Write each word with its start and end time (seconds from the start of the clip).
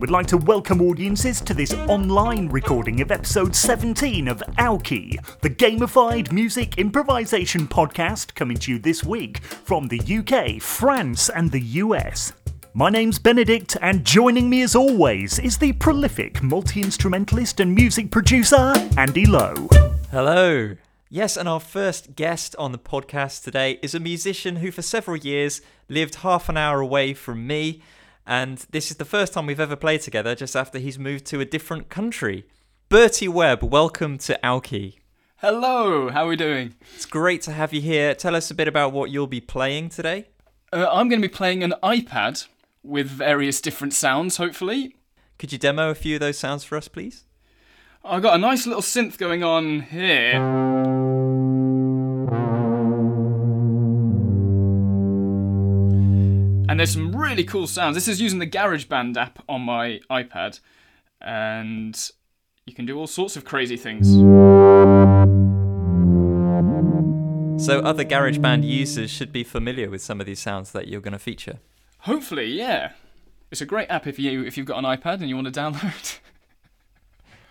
We'd 0.00 0.08
like 0.08 0.28
to 0.28 0.38
welcome 0.38 0.80
audiences 0.80 1.42
to 1.42 1.52
this 1.52 1.74
online 1.74 2.48
recording 2.48 3.02
of 3.02 3.10
episode 3.10 3.54
17 3.54 4.28
of 4.28 4.38
Aoki, 4.56 5.22
the 5.42 5.50
gamified 5.50 6.32
music 6.32 6.78
improvisation 6.78 7.68
podcast 7.68 8.34
coming 8.34 8.56
to 8.56 8.72
you 8.72 8.78
this 8.78 9.04
week 9.04 9.42
from 9.42 9.88
the 9.88 10.00
UK, 10.00 10.62
France, 10.62 11.28
and 11.28 11.50
the 11.50 11.60
US. 11.60 12.32
My 12.72 12.88
name's 12.88 13.18
Benedict, 13.18 13.76
and 13.82 14.02
joining 14.02 14.48
me 14.48 14.62
as 14.62 14.74
always 14.74 15.38
is 15.38 15.58
the 15.58 15.74
prolific 15.74 16.42
multi 16.42 16.80
instrumentalist 16.80 17.60
and 17.60 17.74
music 17.74 18.10
producer, 18.10 18.72
Andy 18.96 19.26
Lowe. 19.26 19.68
Hello. 20.10 20.76
Yes, 21.10 21.36
and 21.36 21.46
our 21.46 21.60
first 21.60 22.16
guest 22.16 22.56
on 22.58 22.72
the 22.72 22.78
podcast 22.78 23.44
today 23.44 23.78
is 23.82 23.94
a 23.94 24.00
musician 24.00 24.56
who, 24.56 24.70
for 24.70 24.80
several 24.80 25.18
years, 25.18 25.60
lived 25.90 26.14
half 26.16 26.48
an 26.48 26.56
hour 26.56 26.80
away 26.80 27.12
from 27.12 27.46
me 27.46 27.82
and 28.26 28.58
this 28.70 28.90
is 28.90 28.96
the 28.96 29.04
first 29.04 29.32
time 29.32 29.46
we've 29.46 29.60
ever 29.60 29.76
played 29.76 30.02
together 30.02 30.34
just 30.34 30.56
after 30.56 30.78
he's 30.78 30.98
moved 30.98 31.26
to 31.26 31.40
a 31.40 31.44
different 31.44 31.88
country. 31.88 32.46
Bertie 32.88 33.28
Webb, 33.28 33.62
welcome 33.62 34.18
to 34.18 34.44
Alki. 34.44 34.98
Hello, 35.36 36.10
how 36.10 36.24
are 36.26 36.28
we 36.28 36.36
doing? 36.36 36.74
It's 36.94 37.06
great 37.06 37.40
to 37.42 37.52
have 37.52 37.72
you 37.72 37.80
here. 37.80 38.14
Tell 38.14 38.36
us 38.36 38.50
a 38.50 38.54
bit 38.54 38.68
about 38.68 38.92
what 38.92 39.10
you'll 39.10 39.26
be 39.26 39.40
playing 39.40 39.88
today. 39.88 40.28
Uh, 40.72 40.86
I'm 40.90 41.08
going 41.08 41.22
to 41.22 41.28
be 41.28 41.32
playing 41.32 41.62
an 41.62 41.74
iPad 41.82 42.46
with 42.82 43.08
various 43.08 43.60
different 43.60 43.94
sounds, 43.94 44.36
hopefully. 44.36 44.96
Could 45.38 45.52
you 45.52 45.58
demo 45.58 45.90
a 45.90 45.94
few 45.94 46.16
of 46.16 46.20
those 46.20 46.38
sounds 46.38 46.64
for 46.64 46.76
us, 46.76 46.88
please? 46.88 47.24
I've 48.04 48.22
got 48.22 48.34
a 48.34 48.38
nice 48.38 48.66
little 48.66 48.82
synth 48.82 49.18
going 49.18 49.42
on 49.42 49.80
here. 49.80 50.38
And 56.70 56.78
there's 56.78 56.92
some 56.92 57.16
really 57.16 57.42
cool 57.42 57.66
sounds. 57.66 57.96
This 57.96 58.06
is 58.06 58.20
using 58.20 58.38
the 58.38 58.46
GarageBand 58.46 59.16
app 59.16 59.42
on 59.48 59.62
my 59.62 59.98
iPad, 60.08 60.60
and 61.20 62.10
you 62.64 62.76
can 62.76 62.86
do 62.86 62.96
all 62.96 63.08
sorts 63.08 63.34
of 63.34 63.44
crazy 63.44 63.76
things. 63.76 64.12
So, 67.60 67.80
other 67.80 68.04
GarageBand 68.04 68.62
users 68.62 69.10
should 69.10 69.32
be 69.32 69.42
familiar 69.42 69.90
with 69.90 70.00
some 70.00 70.20
of 70.20 70.26
these 70.26 70.38
sounds 70.38 70.70
that 70.70 70.86
you're 70.86 71.00
going 71.00 71.10
to 71.10 71.18
feature. 71.18 71.58
Hopefully, 72.02 72.46
yeah. 72.46 72.92
It's 73.50 73.60
a 73.60 73.66
great 73.66 73.90
app 73.90 74.06
if 74.06 74.20
you 74.20 74.44
if 74.44 74.56
you've 74.56 74.64
got 74.64 74.78
an 74.78 74.84
iPad 74.84 75.14
and 75.14 75.28
you 75.28 75.34
want 75.34 75.52
to 75.52 75.60
download. 75.60 76.20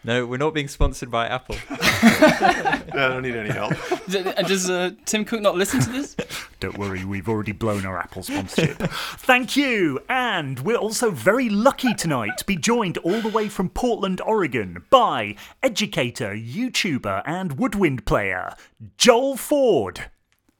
No, 0.03 0.25
we're 0.25 0.37
not 0.37 0.53
being 0.53 0.69
sponsored 0.69 1.11
by 1.11 1.27
Apple. 1.27 1.55
I 1.69 2.83
don't 2.93 3.21
need 3.21 3.35
any 3.35 3.49
help. 3.49 3.73
Does 4.07 4.69
uh, 4.69 4.91
Tim 5.05 5.25
Cook 5.25 5.41
not 5.41 5.55
listen 5.55 5.81
to 5.81 5.89
this? 5.89 6.15
Don't 6.61 6.77
worry, 6.77 7.03
we've 7.03 7.27
already 7.27 7.51
blown 7.51 7.85
our 7.85 7.97
Apple 7.97 8.23
sponsorship. 8.23 8.77
Thank 9.19 9.57
you! 9.57 9.99
And 10.09 10.59
we're 10.61 10.77
also 10.77 11.11
very 11.11 11.49
lucky 11.49 11.93
tonight 11.93 12.37
to 12.37 12.45
be 12.45 12.55
joined 12.55 12.97
all 12.99 13.19
the 13.21 13.29
way 13.29 13.49
from 13.49 13.69
Portland, 13.69 14.21
Oregon 14.21 14.83
by 14.89 15.35
educator, 15.63 16.33
YouTuber, 16.33 17.21
and 17.25 17.57
woodwind 17.57 18.05
player, 18.05 18.55
Joel 18.97 19.35
Ford. 19.35 20.05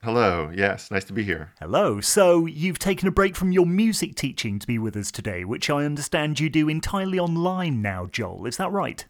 Hello, 0.04 0.52
yes, 0.54 0.92
nice 0.92 1.04
to 1.06 1.14
be 1.14 1.23
here. 1.23 1.52
Hello. 1.60 2.00
So, 2.00 2.45
you've 2.45 2.80
taken 2.80 3.08
a 3.08 3.12
break 3.12 3.36
from 3.36 3.52
your 3.52 3.66
music 3.66 4.16
teaching 4.16 4.60
to 4.60 4.67
be 4.67 4.80
with 4.80 4.95
us 4.95 5.12
today, 5.12 5.44
which 5.44 5.70
I 5.70 5.84
understand 5.84 6.40
you 6.40 6.50
do 6.50 6.70
entirely 6.70 7.20
online 7.20 7.82
now, 7.82 8.06
Joel. 8.06 8.45
Is 8.45 8.58
that 8.58 8.72
right? 8.72 9.06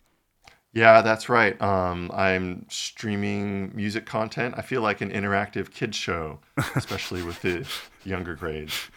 Yeah, 0.72 1.02
that's 1.02 1.30
right. 1.30 1.60
Um, 1.62 2.12
I'm 2.14 2.66
streaming 2.70 3.76
music 3.76 4.06
content. 4.06 4.54
I 4.58 4.62
feel 4.62 4.82
like 4.82 5.02
an 5.02 5.12
interactive 5.12 5.72
kids 5.72 5.98
show, 5.98 6.40
especially 6.76 7.24
with 7.24 7.42
the 7.42 7.68
younger 8.08 8.36
grades. 8.36 8.90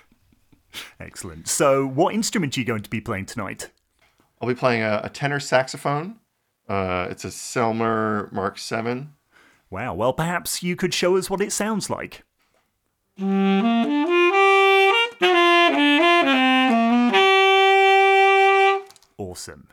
Excellent. 1.01 1.49
So, 1.49 1.87
what 1.87 2.15
instrument 2.15 2.57
are 2.57 2.61
you 2.61 2.67
going 2.67 2.83
to 2.83 2.91
be 2.91 3.01
playing 3.01 3.27
tonight? 3.27 3.71
I'll 4.41 4.49
be 4.49 4.55
playing 4.55 4.83
a, 4.83 5.01
a 5.05 5.09
tenor 5.09 5.41
saxophone. 5.41 6.17
Uh, 6.69 7.09
it's 7.11 7.25
a 7.25 7.29
Selmer 7.29 8.31
Mark 8.33 8.59
VII. 8.59 9.09
Wow. 9.71 9.95
Well, 9.95 10.13
perhaps 10.13 10.63
you 10.63 10.77
could 10.77 10.93
show 10.93 11.17
us 11.17 11.31
what 11.31 11.41
it 11.41 11.53
sounds 11.53 11.89
like. 11.89 12.23
Awesome. 19.19 19.69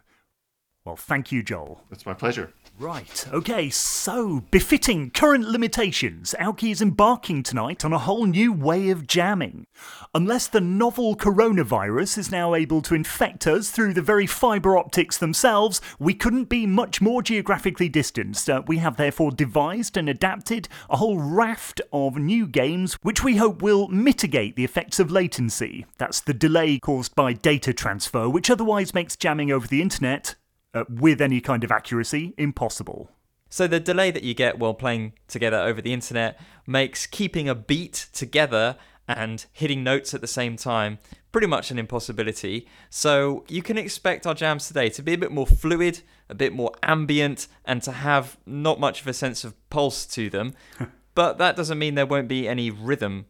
Well, 0.89 0.95
thank 0.95 1.31
you, 1.31 1.43
Joel. 1.43 1.83
It's 1.91 2.07
my 2.07 2.15
pleasure. 2.15 2.51
Right, 2.79 3.27
okay, 3.31 3.69
so 3.69 4.41
befitting 4.49 5.11
current 5.11 5.47
limitations, 5.47 6.33
Aoki 6.39 6.71
is 6.71 6.81
embarking 6.81 7.43
tonight 7.43 7.85
on 7.85 7.93
a 7.93 7.99
whole 7.99 8.25
new 8.25 8.51
way 8.51 8.89
of 8.89 9.05
jamming. 9.05 9.67
Unless 10.15 10.47
the 10.47 10.61
novel 10.61 11.15
coronavirus 11.15 12.17
is 12.17 12.31
now 12.31 12.55
able 12.55 12.81
to 12.81 12.95
infect 12.95 13.45
us 13.45 13.69
through 13.69 13.93
the 13.93 14.01
very 14.01 14.25
fibre 14.25 14.75
optics 14.75 15.15
themselves, 15.15 15.79
we 15.99 16.15
couldn't 16.15 16.45
be 16.45 16.65
much 16.65 17.01
more 17.01 17.21
geographically 17.21 17.89
distanced. 17.89 18.49
Uh, 18.49 18.63
we 18.65 18.77
have 18.77 18.97
therefore 18.97 19.29
devised 19.29 19.95
and 19.95 20.09
adapted 20.09 20.67
a 20.89 20.97
whole 20.97 21.19
raft 21.19 21.81
of 21.93 22.17
new 22.17 22.47
games 22.47 22.95
which 23.03 23.23
we 23.23 23.35
hope 23.35 23.61
will 23.61 23.89
mitigate 23.89 24.55
the 24.55 24.65
effects 24.65 24.99
of 24.99 25.11
latency. 25.11 25.85
That's 25.99 26.19
the 26.19 26.33
delay 26.33 26.79
caused 26.79 27.13
by 27.13 27.33
data 27.33 27.73
transfer, 27.73 28.27
which 28.27 28.49
otherwise 28.49 28.95
makes 28.95 29.15
jamming 29.15 29.51
over 29.51 29.67
the 29.67 29.83
internet 29.83 30.33
uh, 30.73 30.83
with 30.89 31.21
any 31.21 31.41
kind 31.41 31.63
of 31.63 31.71
accuracy 31.71 32.33
impossible. 32.37 33.09
So, 33.49 33.65
the 33.65 33.79
delay 33.79 34.11
that 34.11 34.23
you 34.23 34.33
get 34.35 34.59
while 34.59 34.75
playing 34.75 35.13
together 35.27 35.57
over 35.57 35.81
the 35.81 35.93
internet 35.93 36.39
makes 36.67 37.07
keeping 37.07 37.49
a 37.49 37.55
beat 37.55 38.07
together 38.13 38.75
and 39.07 39.43
hitting 39.51 39.83
notes 39.83 40.13
at 40.13 40.21
the 40.21 40.27
same 40.27 40.55
time 40.55 40.99
pretty 41.31 41.47
much 41.47 41.71
an 41.71 41.79
impossibility. 41.79 42.67
So, 42.89 43.43
you 43.47 43.63
can 43.63 43.77
expect 43.77 44.27
our 44.27 44.35
jams 44.35 44.67
today 44.67 44.89
to 44.89 45.01
be 45.01 45.13
a 45.13 45.17
bit 45.17 45.31
more 45.31 45.47
fluid, 45.47 46.01
a 46.29 46.35
bit 46.35 46.53
more 46.53 46.71
ambient, 46.83 47.47
and 47.65 47.81
to 47.83 47.91
have 47.91 48.37
not 48.45 48.79
much 48.79 49.01
of 49.01 49.07
a 49.07 49.13
sense 49.13 49.43
of 49.43 49.55
pulse 49.71 50.05
to 50.07 50.29
them. 50.29 50.53
but 51.15 51.39
that 51.39 51.55
doesn't 51.55 51.79
mean 51.79 51.95
there 51.95 52.05
won't 52.05 52.27
be 52.27 52.47
any 52.47 52.69
rhythm. 52.69 53.25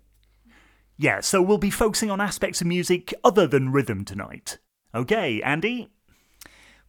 Yeah, 0.98 1.22
so 1.22 1.42
we'll 1.42 1.58
be 1.58 1.70
focusing 1.70 2.12
on 2.12 2.20
aspects 2.20 2.60
of 2.60 2.68
music 2.68 3.14
other 3.24 3.48
than 3.48 3.72
rhythm 3.72 4.04
tonight. 4.04 4.58
Okay, 4.94 5.42
Andy, 5.42 5.90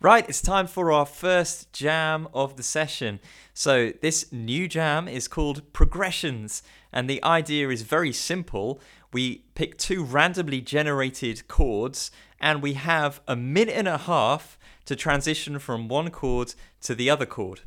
Right, 0.02 0.26
it's 0.26 0.40
time 0.40 0.66
for 0.66 0.90
our 0.90 1.04
first 1.04 1.74
jam 1.74 2.26
of 2.32 2.56
the 2.56 2.62
session. 2.62 3.20
So, 3.52 3.92
this 4.00 4.32
new 4.32 4.66
jam 4.66 5.06
is 5.06 5.28
called 5.28 5.74
Progressions, 5.74 6.62
and 6.90 7.08
the 7.08 7.22
idea 7.22 7.68
is 7.68 7.82
very 7.82 8.10
simple. 8.10 8.80
We 9.12 9.44
pick 9.54 9.76
two 9.76 10.02
randomly 10.02 10.62
generated 10.62 11.46
chords, 11.48 12.10
and 12.40 12.62
we 12.62 12.72
have 12.72 13.20
a 13.28 13.36
minute 13.36 13.74
and 13.74 13.86
a 13.86 13.98
half 13.98 14.58
to 14.86 14.96
transition 14.96 15.58
from 15.58 15.86
one 15.86 16.10
chord 16.10 16.54
to 16.80 16.94
the 16.94 17.10
other 17.10 17.26
chord. 17.26 17.60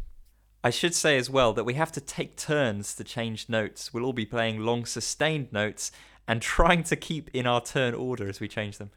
I 0.64 0.72
should 0.72 0.96
say 0.96 1.18
as 1.20 1.30
well 1.30 1.54
that 1.54 1.66
we 1.66 1.76
have 1.76 1.92
to 1.92 2.02
take 2.02 2.36
turns 2.36 2.96
to 2.96 3.04
change 3.04 3.48
notes. 3.48 3.94
We'll 3.94 4.06
all 4.06 4.12
be 4.12 4.26
playing 4.26 4.62
long 4.62 4.86
sustained 4.86 5.54
notes 5.54 5.92
and 6.28 6.42
trying 6.42 6.82
to 6.86 6.96
keep 6.96 7.30
in 7.32 7.46
our 7.46 7.62
turn 7.62 7.94
order 7.94 8.28
as 8.28 8.40
we 8.40 8.48
change 8.48 8.80
them. 8.80 8.90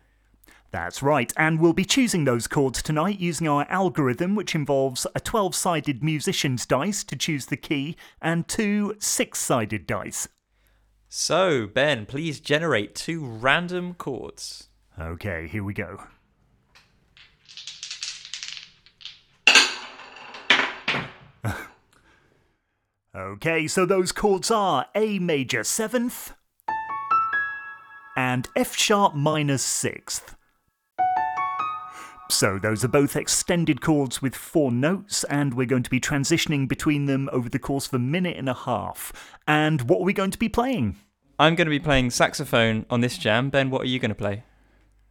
That's 0.70 1.02
right, 1.02 1.32
and 1.36 1.60
we'll 1.60 1.72
be 1.72 1.84
choosing 1.84 2.24
those 2.24 2.46
chords 2.46 2.82
tonight 2.82 3.18
using 3.18 3.48
our 3.48 3.66
algorithm, 3.70 4.34
which 4.34 4.54
involves 4.54 5.06
a 5.14 5.20
12 5.20 5.54
sided 5.54 6.02
musician's 6.02 6.66
dice 6.66 7.04
to 7.04 7.16
choose 7.16 7.46
the 7.46 7.56
key 7.56 7.96
and 8.20 8.46
two 8.46 8.96
six 8.98 9.38
sided 9.38 9.86
dice. 9.86 10.28
So, 11.08 11.66
Ben, 11.66 12.04
please 12.04 12.40
generate 12.40 12.94
two 12.94 13.24
random 13.24 13.94
chords. 13.94 14.68
Okay, 14.98 15.46
here 15.46 15.64
we 15.64 15.72
go. 15.72 16.02
okay, 23.16 23.66
so 23.68 23.86
those 23.86 24.12
chords 24.12 24.50
are 24.50 24.86
A 24.94 25.18
major 25.18 25.60
7th 25.60 26.34
and 28.16 28.48
F 28.56 28.76
sharp 28.76 29.14
minor 29.14 29.56
6th. 29.56 30.35
So, 32.28 32.58
those 32.58 32.84
are 32.84 32.88
both 32.88 33.14
extended 33.14 33.80
chords 33.80 34.20
with 34.20 34.34
four 34.34 34.72
notes, 34.72 35.22
and 35.24 35.54
we're 35.54 35.66
going 35.66 35.84
to 35.84 35.90
be 35.90 36.00
transitioning 36.00 36.68
between 36.68 37.06
them 37.06 37.28
over 37.32 37.48
the 37.48 37.58
course 37.58 37.86
of 37.86 37.94
a 37.94 37.98
minute 38.00 38.36
and 38.36 38.48
a 38.48 38.54
half. 38.54 39.12
And 39.46 39.82
what 39.82 40.00
are 40.00 40.04
we 40.04 40.12
going 40.12 40.32
to 40.32 40.38
be 40.38 40.48
playing? 40.48 40.96
I'm 41.38 41.54
going 41.54 41.66
to 41.66 41.70
be 41.70 41.78
playing 41.78 42.10
saxophone 42.10 42.84
on 42.90 43.00
this 43.00 43.16
jam. 43.16 43.48
Ben, 43.50 43.70
what 43.70 43.82
are 43.82 43.86
you 43.86 44.00
going 44.00 44.10
to 44.10 44.16
play? 44.16 44.42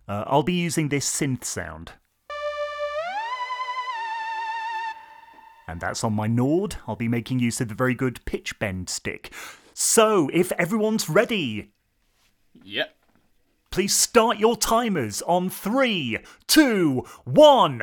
Uh, 0.07 0.25
I'll 0.27 0.44
be 0.44 0.53
using 0.53 0.89
this 0.89 1.09
synth 1.09 1.45
sound. 1.45 1.94
And 5.67 5.79
that's 5.79 6.03
on 6.03 6.13
my 6.13 6.27
Nord. 6.27 6.75
I'll 6.88 6.95
be 6.95 7.07
making 7.07 7.39
use 7.39 7.62
of 7.62 7.69
the 7.69 7.75
very 7.75 7.95
good 7.95 8.23
pitch 8.25 8.59
bend 8.59 8.89
stick. 8.89 9.33
So, 9.73 10.29
if 10.33 10.51
everyone's 10.53 11.09
ready. 11.09 11.71
Yep. 12.63 12.95
Please 13.75 13.94
start 13.94 14.39
your 14.39 14.56
timers 14.56 15.22
on 15.24 15.50
three, 15.50 16.19
two, 16.48 17.04
one. 17.25 17.81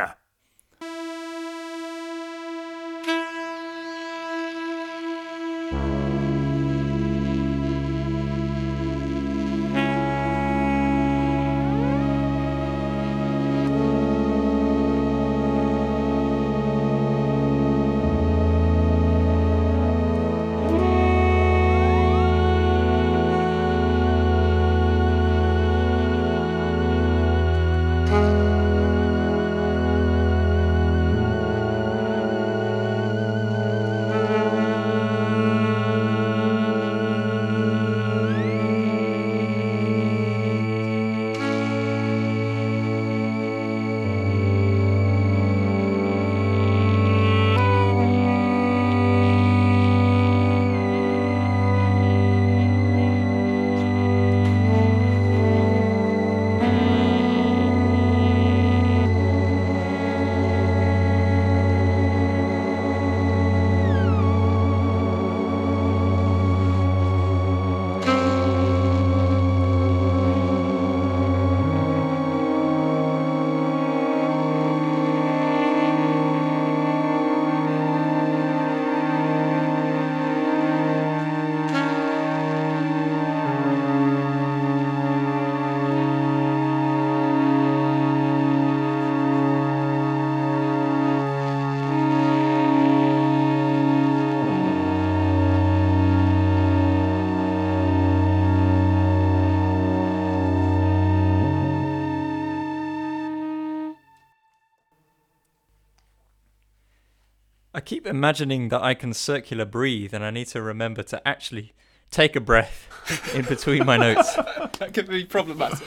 Keep 107.85 108.07
imagining 108.07 108.69
that 108.71 108.83
I 108.83 108.95
can 108.95 109.13
circular 109.13 109.65
breathe 109.65 110.15
and 110.15 110.25
I 110.25 110.31
need 110.31 110.49
to 110.49 110.63
remember 110.63 111.03
to 111.05 111.27
actually 111.27 111.73
take 112.11 112.37
a 112.37 112.41
breath 112.41 112.89
in 113.35 113.45
between 113.45 113.85
my 113.87 113.97
notes. 113.97 114.35
that 114.35 114.93
could 114.95 115.09
be 115.09 115.25
problematic. 115.25 115.87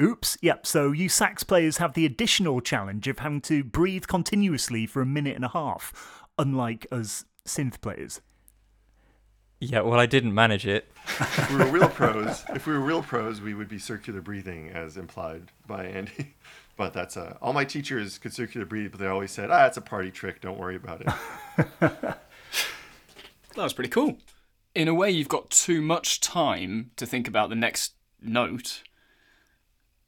Oops, 0.00 0.36
yep, 0.42 0.66
so 0.66 0.90
you 0.90 1.08
sax 1.08 1.44
players 1.44 1.76
have 1.76 1.94
the 1.94 2.04
additional 2.04 2.60
challenge 2.60 3.06
of 3.06 3.20
having 3.20 3.40
to 3.42 3.62
breathe 3.62 4.06
continuously 4.06 4.86
for 4.86 5.00
a 5.00 5.06
minute 5.06 5.36
and 5.36 5.44
a 5.44 5.48
half, 5.48 6.22
unlike 6.36 6.86
us 6.90 7.24
synth 7.46 7.80
players. 7.80 8.20
Yeah, 9.60 9.80
well, 9.80 10.00
I 10.00 10.06
didn't 10.06 10.34
manage 10.34 10.66
it. 10.66 10.90
if 11.20 11.50
we 11.50 11.56
were 11.58 11.70
real 11.70 11.88
pros, 12.00 12.44
if 12.50 12.66
we 12.66 12.72
were 12.72 12.80
real 12.80 13.02
pros, 13.02 13.40
we 13.40 13.54
would 13.54 13.68
be 13.68 13.78
circular 13.78 14.20
breathing, 14.20 14.70
as 14.70 14.96
implied 14.96 15.52
by 15.66 15.84
Andy. 15.86 16.34
But 16.76 16.92
that's 16.92 17.16
uh, 17.16 17.36
all 17.40 17.52
my 17.52 17.64
teachers 17.64 18.18
could 18.18 18.32
circular 18.32 18.66
breathe, 18.66 18.90
but 18.90 19.00
they 19.00 19.06
always 19.06 19.30
said, 19.30 19.50
"Ah, 19.50 19.66
it's 19.66 19.76
a 19.76 19.80
party 19.80 20.10
trick. 20.10 20.40
Don't 20.40 20.58
worry 20.58 20.76
about 20.76 21.02
it." 21.02 22.14
That 23.54 23.62
was 23.62 23.72
pretty 23.72 23.90
cool. 23.90 24.18
In 24.74 24.88
a 24.88 24.94
way, 24.94 25.10
you've 25.12 25.28
got 25.28 25.50
too 25.50 25.80
much 25.80 26.20
time 26.20 26.90
to 26.96 27.06
think 27.06 27.28
about 27.28 27.50
the 27.50 27.54
next 27.54 27.94
note. 28.20 28.82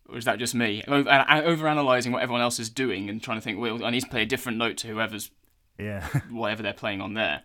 Or 0.08 0.18
is 0.18 0.24
that 0.24 0.40
just 0.40 0.52
me? 0.54 0.82
Over 0.88 1.68
analyzing 1.68 2.10
what 2.12 2.22
everyone 2.22 2.42
else 2.42 2.58
is 2.58 2.69
doing 2.70 3.08
and 3.08 3.22
trying 3.22 3.38
to 3.38 3.40
think, 3.40 3.60
well, 3.60 3.84
I 3.84 3.90
need 3.90 4.00
to 4.00 4.08
play 4.08 4.22
a 4.22 4.26
different 4.26 4.58
note 4.58 4.76
to 4.78 4.88
whoever's 4.88 5.30
Yeah, 5.78 6.04
whatever 6.30 6.64
they're 6.64 6.72
playing 6.72 7.00
on 7.00 7.14
there. 7.14 7.42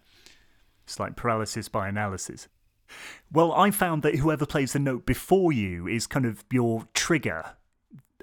it's 0.83 0.99
like 0.99 1.15
paralysis 1.15 1.69
by 1.69 1.87
analysis. 1.87 2.47
Well, 3.31 3.53
I 3.53 3.69
found 3.71 4.01
that 4.03 4.15
whoever 4.15 4.45
plays 4.47 4.73
the 4.73 4.79
note 4.79 5.05
before 5.05 5.53
you 5.53 5.87
is 5.87 6.07
kind 6.07 6.25
of 6.25 6.43
your 6.51 6.87
trigger. 6.95 7.57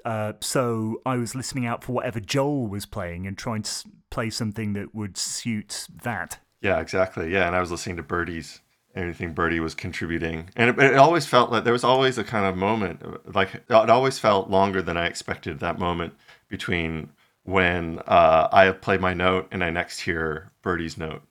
Uh, 0.05 0.33
so 0.39 1.01
I 1.05 1.17
was 1.17 1.35
listening 1.35 1.65
out 1.65 1.83
for 1.83 1.93
whatever 1.93 2.19
Joel 2.19 2.67
was 2.67 2.85
playing 2.85 3.27
and 3.27 3.37
trying 3.37 3.63
to 3.63 3.71
play 4.09 4.29
something 4.29 4.73
that 4.73 4.93
would 4.93 5.17
suit 5.17 5.87
that. 6.03 6.39
Yeah, 6.61 6.79
exactly. 6.79 7.31
Yeah, 7.31 7.47
and 7.47 7.55
I 7.55 7.59
was 7.59 7.71
listening 7.71 7.97
to 7.97 8.03
Bertie's 8.03 8.61
anything 8.95 9.33
Bertie 9.33 9.59
was 9.59 9.75
contributing, 9.75 10.49
and 10.55 10.69
it, 10.69 10.79
it 10.79 10.97
always 10.97 11.25
felt 11.25 11.51
like 11.51 11.63
there 11.63 11.73
was 11.73 11.83
always 11.83 12.17
a 12.17 12.23
kind 12.23 12.45
of 12.45 12.57
moment, 12.57 13.35
like 13.35 13.55
it 13.55 13.71
always 13.71 14.19
felt 14.19 14.49
longer 14.49 14.81
than 14.81 14.97
I 14.97 15.05
expected. 15.05 15.59
That 15.59 15.79
moment 15.79 16.13
between 16.47 17.09
when 17.43 17.99
uh, 18.07 18.49
I 18.51 18.71
played 18.71 19.01
my 19.01 19.13
note 19.13 19.47
and 19.51 19.63
I 19.63 19.69
next 19.69 19.99
hear 19.99 20.51
Bertie's 20.61 20.97
note, 20.97 21.21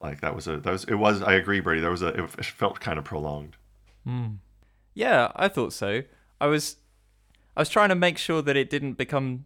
like 0.00 0.20
that 0.20 0.34
was 0.34 0.46
a 0.46 0.58
that 0.58 0.70
was 0.70 0.84
it 0.84 0.94
was. 0.94 1.22
I 1.22 1.34
agree, 1.34 1.60
Bertie. 1.60 1.80
There 1.80 1.90
was 1.90 2.02
a 2.02 2.08
it 2.08 2.44
felt 2.44 2.80
kind 2.80 2.98
of 2.98 3.04
prolonged. 3.04 3.56
Yeah, 4.94 5.30
I 5.36 5.48
thought 5.48 5.72
so. 5.72 6.02
I 6.40 6.46
was 6.46 6.76
I 7.58 7.60
was 7.62 7.68
trying 7.68 7.88
to 7.88 7.96
make 7.96 8.18
sure 8.18 8.40
that 8.40 8.56
it 8.56 8.70
didn't 8.70 8.92
become 8.92 9.44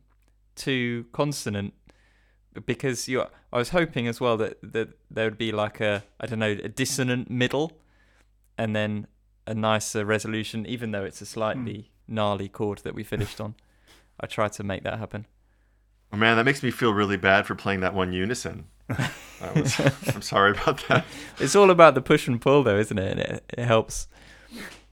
too 0.54 1.06
consonant 1.12 1.72
because 2.66 3.08
you 3.08 3.24
I 3.50 3.56
was 3.56 3.70
hoping 3.70 4.06
as 4.06 4.20
well 4.20 4.36
that, 4.36 4.58
that 4.62 4.90
there 5.10 5.24
would 5.24 5.38
be 5.38 5.50
like 5.50 5.80
a 5.80 6.04
I 6.20 6.26
don't 6.26 6.38
know, 6.38 6.50
a 6.50 6.68
dissonant 6.68 7.30
middle 7.30 7.72
and 8.58 8.76
then 8.76 9.06
a 9.46 9.54
nicer 9.54 10.04
resolution 10.04 10.66
even 10.66 10.90
though 10.90 11.04
it's 11.04 11.22
a 11.22 11.26
slightly 11.26 11.90
hmm. 12.06 12.14
gnarly 12.14 12.50
chord 12.50 12.80
that 12.84 12.94
we 12.94 13.02
finished 13.02 13.40
on. 13.40 13.54
I 14.20 14.26
tried 14.26 14.52
to 14.52 14.62
make 14.62 14.84
that 14.84 14.98
happen. 14.98 15.24
Oh, 16.12 16.18
man, 16.18 16.36
that 16.36 16.44
makes 16.44 16.62
me 16.62 16.70
feel 16.70 16.92
really 16.92 17.16
bad 17.16 17.46
for 17.46 17.54
playing 17.54 17.80
that 17.80 17.94
one 17.94 18.12
unison. 18.12 18.66
Was, 19.56 19.80
I'm 20.14 20.20
sorry 20.20 20.50
about 20.50 20.86
that. 20.88 21.06
It's 21.40 21.56
all 21.56 21.70
about 21.70 21.94
the 21.94 22.02
push 22.02 22.28
and 22.28 22.38
pull 22.38 22.62
though, 22.62 22.76
isn't 22.78 22.98
it? 22.98 23.10
And 23.12 23.20
it, 23.20 23.44
it 23.56 23.64
helps. 23.64 24.06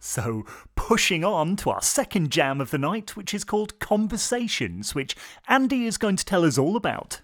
So, 0.02 0.46
pushing 0.76 1.24
on 1.24 1.56
to 1.56 1.68
our 1.68 1.82
second 1.82 2.30
jam 2.30 2.58
of 2.58 2.70
the 2.70 2.78
night, 2.78 3.16
which 3.16 3.34
is 3.34 3.44
called 3.44 3.78
Conversations, 3.80 4.94
which 4.94 5.14
Andy 5.46 5.84
is 5.84 5.98
going 5.98 6.16
to 6.16 6.24
tell 6.24 6.42
us 6.42 6.56
all 6.56 6.74
about. 6.74 7.20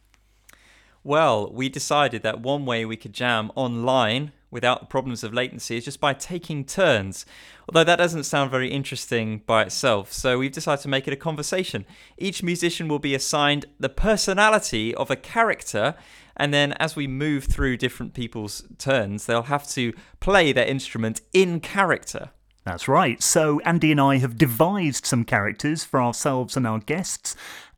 Well, 1.02 1.50
we 1.50 1.70
decided 1.70 2.22
that 2.22 2.40
one 2.40 2.66
way 2.66 2.84
we 2.84 2.98
could 2.98 3.14
jam 3.14 3.50
online 3.54 4.32
without 4.50 4.80
the 4.80 4.86
problems 4.86 5.24
of 5.24 5.32
latency 5.32 5.78
is 5.78 5.86
just 5.86 6.00
by 6.00 6.12
taking 6.12 6.66
turns. 6.66 7.24
Although 7.66 7.84
that 7.84 7.96
doesn't 7.96 8.24
sound 8.24 8.50
very 8.50 8.70
interesting 8.70 9.42
by 9.46 9.62
itself, 9.62 10.12
so 10.12 10.38
we've 10.38 10.52
decided 10.52 10.82
to 10.82 10.88
make 10.88 11.08
it 11.08 11.14
a 11.14 11.16
conversation. 11.16 11.86
Each 12.18 12.42
musician 12.42 12.88
will 12.88 12.98
be 12.98 13.14
assigned 13.14 13.64
the 13.80 13.88
personality 13.88 14.94
of 14.94 15.10
a 15.10 15.16
character, 15.16 15.94
and 16.36 16.52
then 16.52 16.72
as 16.74 16.94
we 16.94 17.06
move 17.06 17.44
through 17.44 17.78
different 17.78 18.12
people's 18.12 18.64
turns, 18.76 19.24
they'll 19.24 19.44
have 19.44 19.66
to 19.70 19.94
play 20.20 20.52
their 20.52 20.66
instrument 20.66 21.22
in 21.32 21.60
character. 21.60 22.32
That's 22.66 22.88
right. 22.88 23.22
So, 23.22 23.60
Andy 23.60 23.92
and 23.92 24.00
I 24.00 24.16
have 24.16 24.36
devised 24.36 25.06
some 25.06 25.22
characters 25.22 25.84
for 25.84 26.02
ourselves 26.02 26.56
and 26.56 26.66
our 26.66 26.80
guests, 26.80 27.36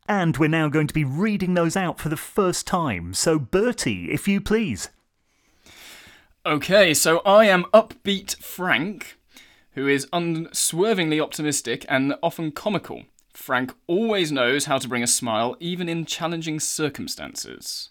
and 0.09 0.35
we're 0.39 0.49
now 0.49 0.71
going 0.71 0.87
to 0.87 0.95
be 0.95 1.05
reading 1.05 1.53
those 1.53 1.77
out 1.77 2.01
for 2.01 2.09
the 2.09 2.17
first 2.17 2.67
time. 2.67 3.13
So, 3.13 3.39
Bertie, 3.39 4.11
if 4.11 4.27
you 4.27 4.41
please. 4.41 4.89
Okay, 6.47 6.95
so 6.95 7.19
I 7.19 7.45
am 7.45 7.65
upbeat 7.65 8.37
Frank, 8.37 9.19
who 9.73 9.87
is 9.87 10.09
unswervingly 10.11 11.21
optimistic 11.21 11.85
and 11.87 12.15
often 12.23 12.51
comical. 12.51 13.03
Frank 13.35 13.75
always 13.89 14.33
knows 14.33 14.65
how 14.65 14.79
to 14.79 14.89
bring 14.89 15.03
a 15.03 15.07
smile, 15.07 15.55
even 15.61 15.91
in 15.91 16.07
challenging 16.07 16.59
circumstances. 16.59 17.91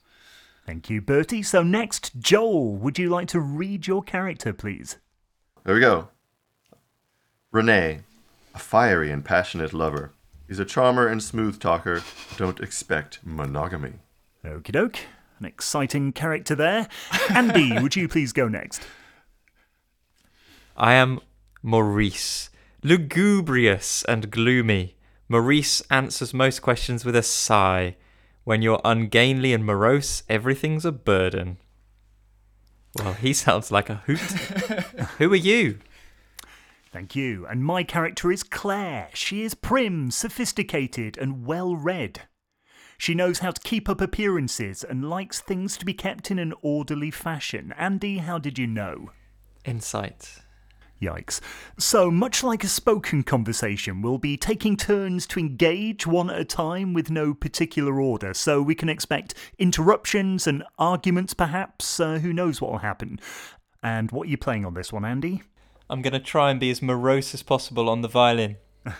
Thank 0.66 0.89
you, 0.89 1.01
Bertie. 1.01 1.44
So, 1.44 1.62
next, 1.62 2.18
Joel, 2.18 2.75
would 2.75 2.98
you 2.98 3.12
like 3.12 3.27
to 3.27 3.39
read 3.39 3.86
your 3.86 4.01
character, 4.01 4.51
please? 4.51 4.98
There 5.63 5.75
we 5.75 5.82
go. 5.82 6.10
Renee, 7.51 8.01
a 8.54 8.60
fiery 8.60 9.10
and 9.10 9.24
passionate 9.24 9.74
lover. 9.74 10.12
He's 10.48 10.60
a 10.60 10.66
charmer 10.66 11.08
and 11.08 11.24
smooth 11.24 11.60
talker. 11.60 12.04
Don't 12.36 12.60
expect 12.60 13.20
monogamy. 13.24 13.94
Okie 14.44 14.72
doke. 14.72 15.00
An 15.39 15.46
exciting 15.46 16.12
character 16.12 16.56
there. 16.56 16.88
Andy, 17.30 17.80
would 17.82 17.96
you 17.96 18.08
please 18.08 18.34
go 18.34 18.48
next? 18.48 18.82
I 20.75 20.94
am 20.94 21.20
Maurice, 21.63 22.50
lugubrious 22.84 24.04
and 24.04 24.30
gloomy. 24.30 24.96
Maurice 25.30 25.82
answers 25.89 26.34
most 26.34 26.62
questions 26.62 27.06
with 27.06 27.16
a 27.16 27.24
sigh. 27.24 27.96
When 28.44 28.62
you're 28.62 28.82
ungainly 28.86 29.54
and 29.54 29.66
morose, 29.66 30.24
everything's 30.30 30.86
a 30.86 30.92
burden. 30.92 31.58
Well, 32.98 33.13
he 33.13 33.34
sounds 33.46 33.72
like 33.72 33.89
a 33.89 34.01
hoot. 34.06 34.20
Who 35.18 35.32
are 35.32 35.36
you? 35.36 35.80
Thank 36.98 37.16
you. 37.16 37.46
And 37.46 37.63
my 37.63 37.84
character 37.84 38.32
is 38.32 38.42
Claire. 38.42 39.10
She 39.13 39.44
is 39.44 39.54
prim, 39.54 40.10
sophisticated, 40.10 41.16
and 41.16 41.46
well 41.46 41.75
read. 41.75 42.22
She 42.98 43.13
knows 43.13 43.38
how 43.38 43.51
to 43.51 43.62
keep 43.62 43.88
up 43.88 44.01
appearances 44.01 44.84
and 44.84 45.08
likes 45.08 45.39
things 45.39 45.77
to 45.77 45.86
be 45.86 45.94
kept 45.94 46.32
in 46.32 46.39
an 46.39 46.56
orderly 46.63 47.12
fashion. 47.12 47.72
Andy, 47.77 48.18
how 48.18 48.39
did 48.39 48.58
you 48.58 48.66
know? 48.66 49.12
Insight. 49.63 50.39
Yikes. 51.00 51.39
So, 51.77 52.10
much 52.10 52.44
like 52.44 52.63
a 52.63 52.68
spoken 52.68 53.22
conversation, 53.22 54.01
we'll 54.01 54.18
be 54.18 54.36
taking 54.36 54.75
turns 54.75 55.27
to 55.27 55.39
engage 55.39 56.08
one 56.08 56.32
at 56.32 56.39
a 56.39 56.46
time 56.46 56.96
with 56.96 57.12
no 57.12 57.36
particular 57.36 58.01
order, 58.01 58.34
so 58.34 58.60
we 58.60 58.74
can 58.74 58.89
expect 58.89 59.36
interruptions 59.60 60.48
and 60.48 60.63
arguments 60.80 61.36
perhaps. 61.36 62.00
Uh, 62.00 62.18
who 62.18 62.34
knows 62.34 62.60
what 62.60 62.72
will 62.72 62.80
happen? 62.80 63.20
And 63.84 64.10
what 64.10 64.25
are 64.25 64.32
you 64.32 64.38
playing 64.39 64.66
on 64.66 64.74
this 64.74 64.92
one, 64.92 65.06
Andy? 65.06 65.44
I'm 65.89 66.01
going 66.01 66.13
to 66.13 66.20
try 66.20 66.51
and 66.51 66.60
be 66.60 66.70
as 66.70 66.82
morose 66.82 67.34
as 67.34 67.44
possible 67.44 67.89
on 67.89 68.01
the 68.01 68.08
violin. 68.08 68.58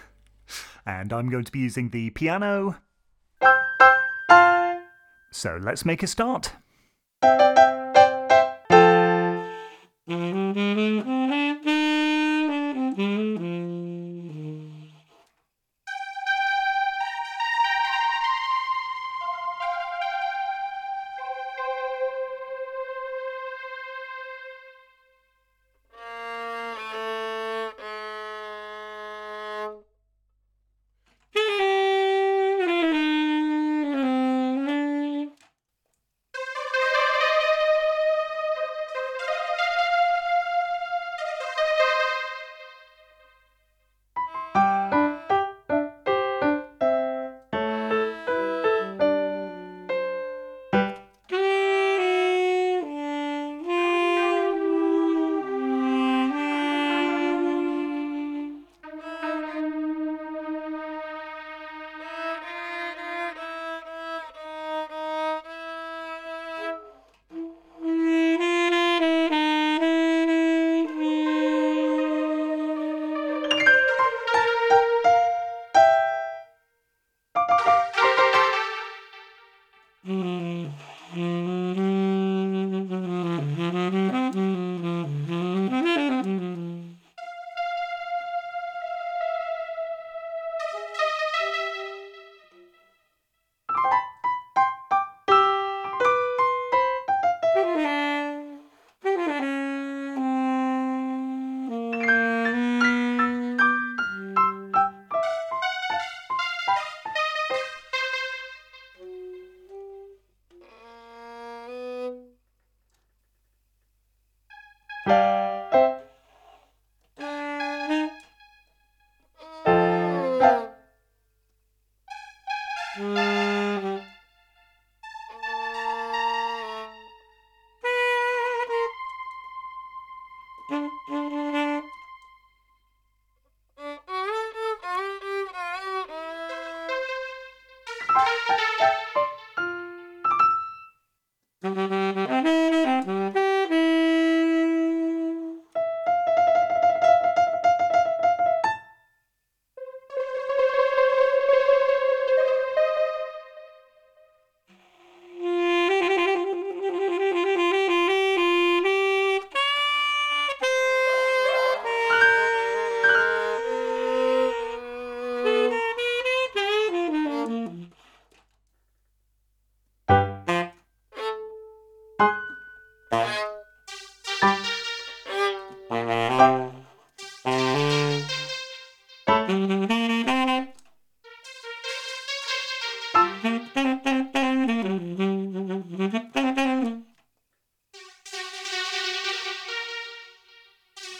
And 0.86 1.12
I'm 1.12 1.30
going 1.30 1.44
to 1.44 1.52
be 1.52 1.60
using 1.60 1.90
the 1.90 2.12
piano. 2.12 2.78
So, 5.34 5.60
let's 5.62 5.84
make 5.84 6.02
a 6.02 6.08
start. 6.08 6.54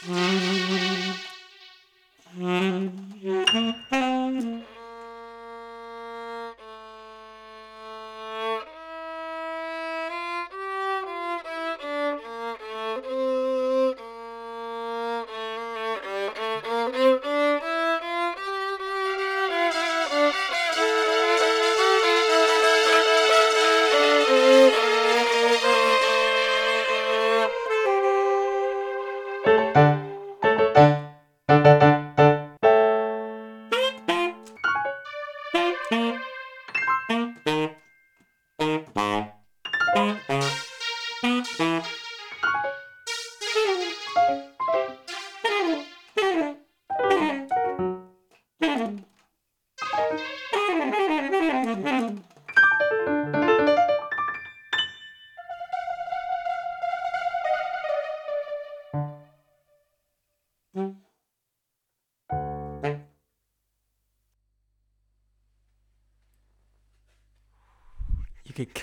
You 0.08 0.77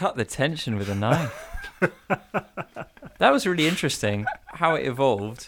cut 0.05 0.15
the 0.17 0.25
tension 0.25 0.77
with 0.77 0.87
a 0.87 0.93
knife. 0.93 1.49
that 3.17 3.31
was 3.33 3.47
really 3.47 3.67
interesting 3.67 4.27
how 4.45 4.75
it 4.75 4.85
evolved. 4.85 5.47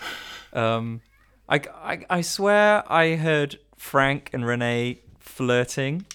Um, 0.51 1.01
I, 1.47 1.61
I, 1.75 2.05
I 2.09 2.21
swear 2.21 2.83
I 2.91 3.17
heard 3.17 3.59
Frank 3.75 4.31
and 4.33 4.47
Renee 4.47 4.97
flirting, 5.19 6.07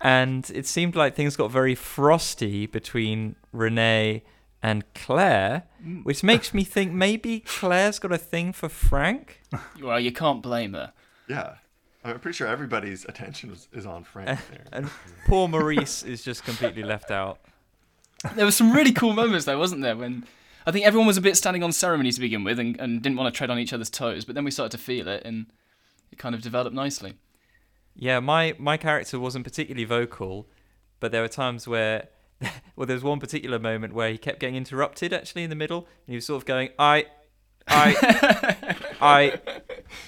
and 0.00 0.50
it 0.54 0.66
seemed 0.66 0.96
like 0.96 1.14
things 1.14 1.36
got 1.36 1.50
very 1.50 1.74
frosty 1.74 2.64
between 2.64 3.36
Renee 3.52 4.22
and 4.62 4.82
Claire, 4.94 5.64
which 6.04 6.22
makes 6.22 6.54
me 6.54 6.64
think 6.64 6.92
maybe 6.92 7.40
Claire's 7.40 7.98
got 7.98 8.12
a 8.12 8.16
thing 8.16 8.54
for 8.54 8.70
Frank. 8.70 9.42
Well, 9.82 10.00
you 10.00 10.12
can't 10.12 10.42
blame 10.42 10.72
her. 10.72 10.94
Yeah. 11.28 11.56
I'm 12.04 12.18
pretty 12.18 12.36
sure 12.36 12.48
everybody's 12.48 13.04
attention 13.04 13.50
was, 13.50 13.68
is 13.72 13.86
on 13.86 14.04
Frank 14.04 14.38
there. 14.50 14.64
And 14.72 14.90
poor 15.26 15.48
Maurice 15.48 16.02
is 16.02 16.22
just 16.22 16.44
completely 16.44 16.82
left 16.82 17.10
out. 17.10 17.38
There 18.34 18.44
were 18.44 18.52
some 18.52 18.72
really 18.72 18.92
cool 18.92 19.12
moments 19.12 19.46
though, 19.46 19.58
wasn't 19.58 19.82
there? 19.82 19.96
When 19.96 20.24
I 20.66 20.70
think 20.70 20.86
everyone 20.86 21.06
was 21.06 21.16
a 21.16 21.20
bit 21.20 21.36
standing 21.36 21.62
on 21.62 21.72
ceremony 21.72 22.12
to 22.12 22.20
begin 22.20 22.44
with 22.44 22.58
and, 22.58 22.78
and 22.80 23.02
didn't 23.02 23.16
want 23.16 23.32
to 23.32 23.36
tread 23.36 23.50
on 23.50 23.58
each 23.58 23.72
other's 23.72 23.90
toes, 23.90 24.24
but 24.24 24.34
then 24.34 24.44
we 24.44 24.50
started 24.50 24.76
to 24.76 24.82
feel 24.82 25.08
it 25.08 25.22
and 25.24 25.46
it 26.10 26.18
kind 26.18 26.34
of 26.34 26.42
developed 26.42 26.74
nicely. 26.74 27.14
Yeah, 27.94 28.20
my 28.20 28.54
my 28.58 28.76
character 28.76 29.18
wasn't 29.18 29.44
particularly 29.44 29.84
vocal, 29.84 30.48
but 31.00 31.12
there 31.12 31.20
were 31.20 31.28
times 31.28 31.68
where, 31.68 32.08
well, 32.76 32.86
there 32.86 32.96
was 32.96 33.04
one 33.04 33.20
particular 33.20 33.58
moment 33.58 33.92
where 33.92 34.10
he 34.10 34.18
kept 34.18 34.40
getting 34.40 34.56
interrupted 34.56 35.12
actually 35.12 35.44
in 35.44 35.50
the 35.50 35.56
middle, 35.56 35.80
and 36.06 36.12
he 36.12 36.14
was 36.14 36.26
sort 36.26 36.40
of 36.40 36.46
going, 36.46 36.70
"I, 36.78 37.06
I, 37.68 38.76
I," 39.00 39.40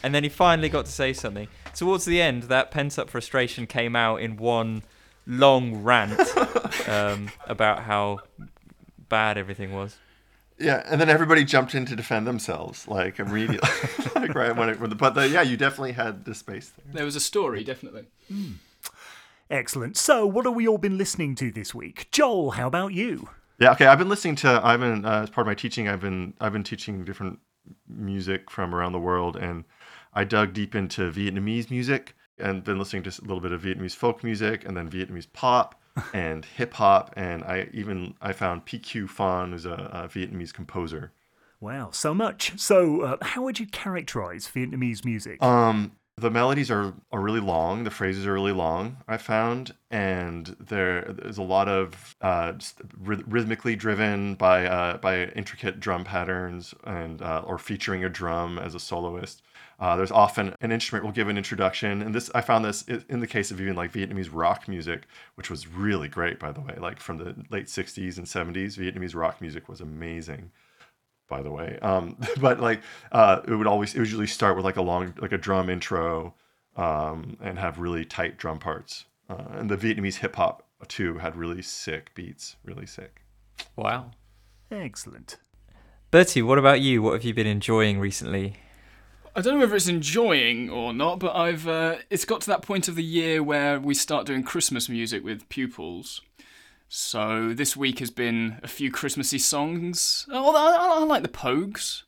and 0.03 0.15
then 0.15 0.23
he 0.23 0.31
finally 0.31 0.71
got 0.71 0.87
to 0.87 0.93
say 0.93 1.13
something. 1.13 1.49
Towards 1.75 2.05
the 2.05 2.21
end, 2.21 2.45
that 2.45 2.71
pent 2.71 2.99
up 2.99 3.11
frustration 3.11 3.67
came 3.67 3.95
out 3.97 4.21
in 4.21 4.37
one 4.37 4.83
long 5.27 5.83
rant 5.83 6.21
um, 6.89 7.31
about 7.47 7.83
how 7.85 8.21
bad 9.09 9.37
everything 9.39 9.73
was. 9.73 9.97
Yeah, 10.59 10.83
and 10.87 11.01
then 11.01 11.09
everybody 11.11 11.45
jumped 11.45 11.75
in 11.75 11.85
to 11.87 11.97
defend 11.97 12.27
themselves, 12.29 12.87
like 12.87 13.19
immediately, 13.19 13.69
like 14.15 14.35
right 14.35 14.55
when 14.57 14.69
it. 14.69 14.79
when 14.81 14.89
the- 14.89 14.97
But 14.97 15.15
the, 15.15 15.29
yeah, 15.29 15.43
you 15.43 15.57
definitely 15.57 15.93
had 15.93 16.25
the 16.25 16.35
space 16.35 16.71
there. 16.71 16.95
There 16.95 17.05
was 17.05 17.17
a 17.17 17.21
story, 17.21 17.65
definitely. 17.65 18.05
Excellent. 19.51 19.97
So, 19.97 20.27
what 20.27 20.47
have 20.47 20.55
we 20.55 20.67
all 20.69 20.79
been 20.79 20.97
listening 20.97 21.35
to 21.37 21.51
this 21.51 21.75
week? 21.75 22.09
Joel, 22.13 22.53
how 22.53 22.67
about 22.69 22.93
you? 22.93 23.29
Yeah, 23.59 23.73
okay. 23.73 23.87
I've 23.87 23.99
been 23.99 24.09
listening 24.09 24.37
to. 24.37 24.61
I've 24.65 24.81
been 24.81 25.05
uh, 25.05 25.23
as 25.25 25.31
part 25.31 25.47
of 25.47 25.49
my 25.49 25.55
teaching. 25.55 25.89
I've 25.89 26.01
been 26.01 26.35
I've 26.41 26.53
been 26.53 26.65
teaching 26.65 27.05
different 27.05 27.39
music 27.89 28.51
from 28.51 28.75
around 28.75 28.93
the 28.93 29.01
world, 29.01 29.37
and 29.37 29.65
I 30.15 30.25
dug 30.25 30.53
deep 30.53 30.75
into 30.75 31.11
Vietnamese 31.11 31.71
music 31.71 32.15
and 32.39 32.65
been 32.65 32.79
listening 32.79 33.03
to 33.05 33.11
a 33.11 33.23
little 33.23 33.41
bit 33.41 33.53
of 33.53 33.63
Vietnamese 33.63 33.95
folk 33.95 34.25
music, 34.25 34.65
and 34.65 34.77
then 34.77 34.91
Vietnamese 34.91 35.27
pop 35.33 35.81
and 36.15 36.45
hip 36.45 36.75
hop, 36.75 37.13
and 37.17 37.45
I 37.45 37.69
even 37.73 38.15
I 38.21 38.33
found 38.33 38.67
PQ 38.67 39.09
Phan, 39.09 39.53
who's 39.53 39.67
a, 39.67 39.73
a 39.93 40.09
Vietnamese 40.09 40.53
composer. 40.53 41.13
Wow, 41.61 41.91
so 41.93 42.13
much. 42.13 42.59
So, 42.59 43.03
uh, 43.03 43.17
how 43.23 43.43
would 43.43 43.59
you 43.59 43.67
characterize 43.67 44.51
Vietnamese 44.55 45.05
music? 45.05 45.43
Um, 45.43 45.93
the 46.17 46.31
melodies 46.31 46.71
are, 46.71 46.93
are 47.11 47.21
really 47.21 47.41
long. 47.41 47.85
The 47.85 47.91
phrases 47.91 48.27
are 48.27 48.33
really 48.33 48.53
long. 48.53 48.99
I 49.09 49.17
found, 49.17 49.75
and 49.91 50.55
there 50.61 51.03
there's 51.03 51.39
a 51.39 51.43
lot 51.43 51.69
of 51.69 52.17
uh, 52.21 52.53
rhythmically 53.01 53.77
driven 53.77 54.35
by 54.35 54.67
uh, 54.67 54.99
by 54.99 55.25
intricate 55.27 55.81
drum 55.81 56.05
patterns 56.05 56.75
and 56.85 57.21
uh, 57.21 57.43
or 57.45 57.59
featuring 57.59 58.05
a 58.05 58.09
drum 58.09 58.59
as 58.59 58.75
a 58.75 58.81
soloist. 58.81 59.43
Uh, 59.85 59.97
there's 59.97 60.11
often 60.11 60.55
an 60.63 60.73
instrument 60.73 61.05
will 61.05 61.13
give 61.13 61.29
an 61.29 61.37
introduction, 61.37 62.01
and 62.01 62.15
this 62.15 62.31
I 62.35 62.41
found 62.41 62.65
this 62.65 62.85
in 63.11 63.21
the 63.21 63.27
case 63.27 63.51
of 63.51 63.61
even 63.61 63.77
like 63.77 63.93
Vietnamese 63.93 64.31
rock 64.33 64.67
music, 64.67 65.03
which 65.35 65.51
was 65.51 65.69
really 65.69 66.09
great, 66.09 66.39
by 66.39 66.53
the 66.53 66.63
way. 66.63 66.75
Like 66.79 66.99
from 66.99 67.19
the 67.19 67.37
late 67.51 67.67
'60s 67.67 68.17
and 68.17 68.27
'70s, 68.27 68.79
Vietnamese 68.79 69.15
rock 69.15 69.43
music 69.43 69.69
was 69.69 69.83
amazing 69.83 70.51
by 71.29 71.43
the 71.43 71.51
way. 71.51 71.79
Um, 71.83 72.17
but 72.41 72.61
like 72.61 72.81
uh, 73.13 73.43
it 73.47 73.55
would 73.55 73.67
always 73.67 73.95
it 73.95 73.99
would 73.99 74.09
usually 74.09 74.27
start 74.27 74.57
with 74.57 74.65
like 74.65 74.79
a 74.79 74.83
long 74.83 75.13
like 75.19 75.33
a 75.33 75.39
drum 75.39 75.69
intro 75.69 76.33
um, 76.77 77.37
and 77.43 77.59
have 77.59 77.79
really 77.79 78.07
tight 78.07 78.39
drum 78.39 78.59
parts. 78.59 79.05
Uh, 79.29 79.45
and 79.51 79.69
the 79.69 79.77
Vietnamese 79.77 80.17
hip 80.17 80.37
hop 80.37 80.67
too 80.89 81.19
had 81.19 81.37
really 81.37 81.61
sick 81.61 82.11
beats, 82.15 82.57
really 82.65 82.87
sick. 82.87 83.21
Wow. 83.77 84.13
Excellent. 84.71 85.37
Bertie, 86.11 86.41
what 86.41 86.57
about 86.57 86.81
you? 86.81 87.03
What 87.03 87.13
have 87.13 87.25
you 87.25 87.35
been 87.35 87.47
enjoying 87.47 88.01
recently? 88.01 88.57
I 89.37 89.41
don't 89.41 89.55
know 89.55 89.61
whether 89.61 89.75
it's 89.75 89.89
enjoying 89.89 90.71
or 90.71 90.93
not, 90.93 91.19
but 91.19 91.35
I've 91.35 91.67
uh, 91.67 91.97
it's 92.09 92.25
got 92.25 92.41
to 92.43 92.47
that 92.49 92.63
point 92.63 92.87
of 92.87 92.95
the 92.95 93.03
year 93.03 93.43
where 93.43 93.81
we 93.81 93.95
start 93.95 94.27
doing 94.27 94.45
Christmas 94.45 94.89
music 94.89 95.25
with 95.25 95.49
pupils. 95.49 96.21
So 96.89 97.53
this 97.53 97.77
week 97.77 97.99
has 97.99 98.11
been 98.11 98.61
a 98.63 98.69
few 98.69 98.93
Christmassy 98.93 99.39
songs. 99.39 100.27
Oh, 100.31 100.55
I, 100.55 100.77
I, 100.77 101.01
I 101.01 101.05
like 101.05 101.23
the 101.25 101.29
Pogues. 101.29 102.05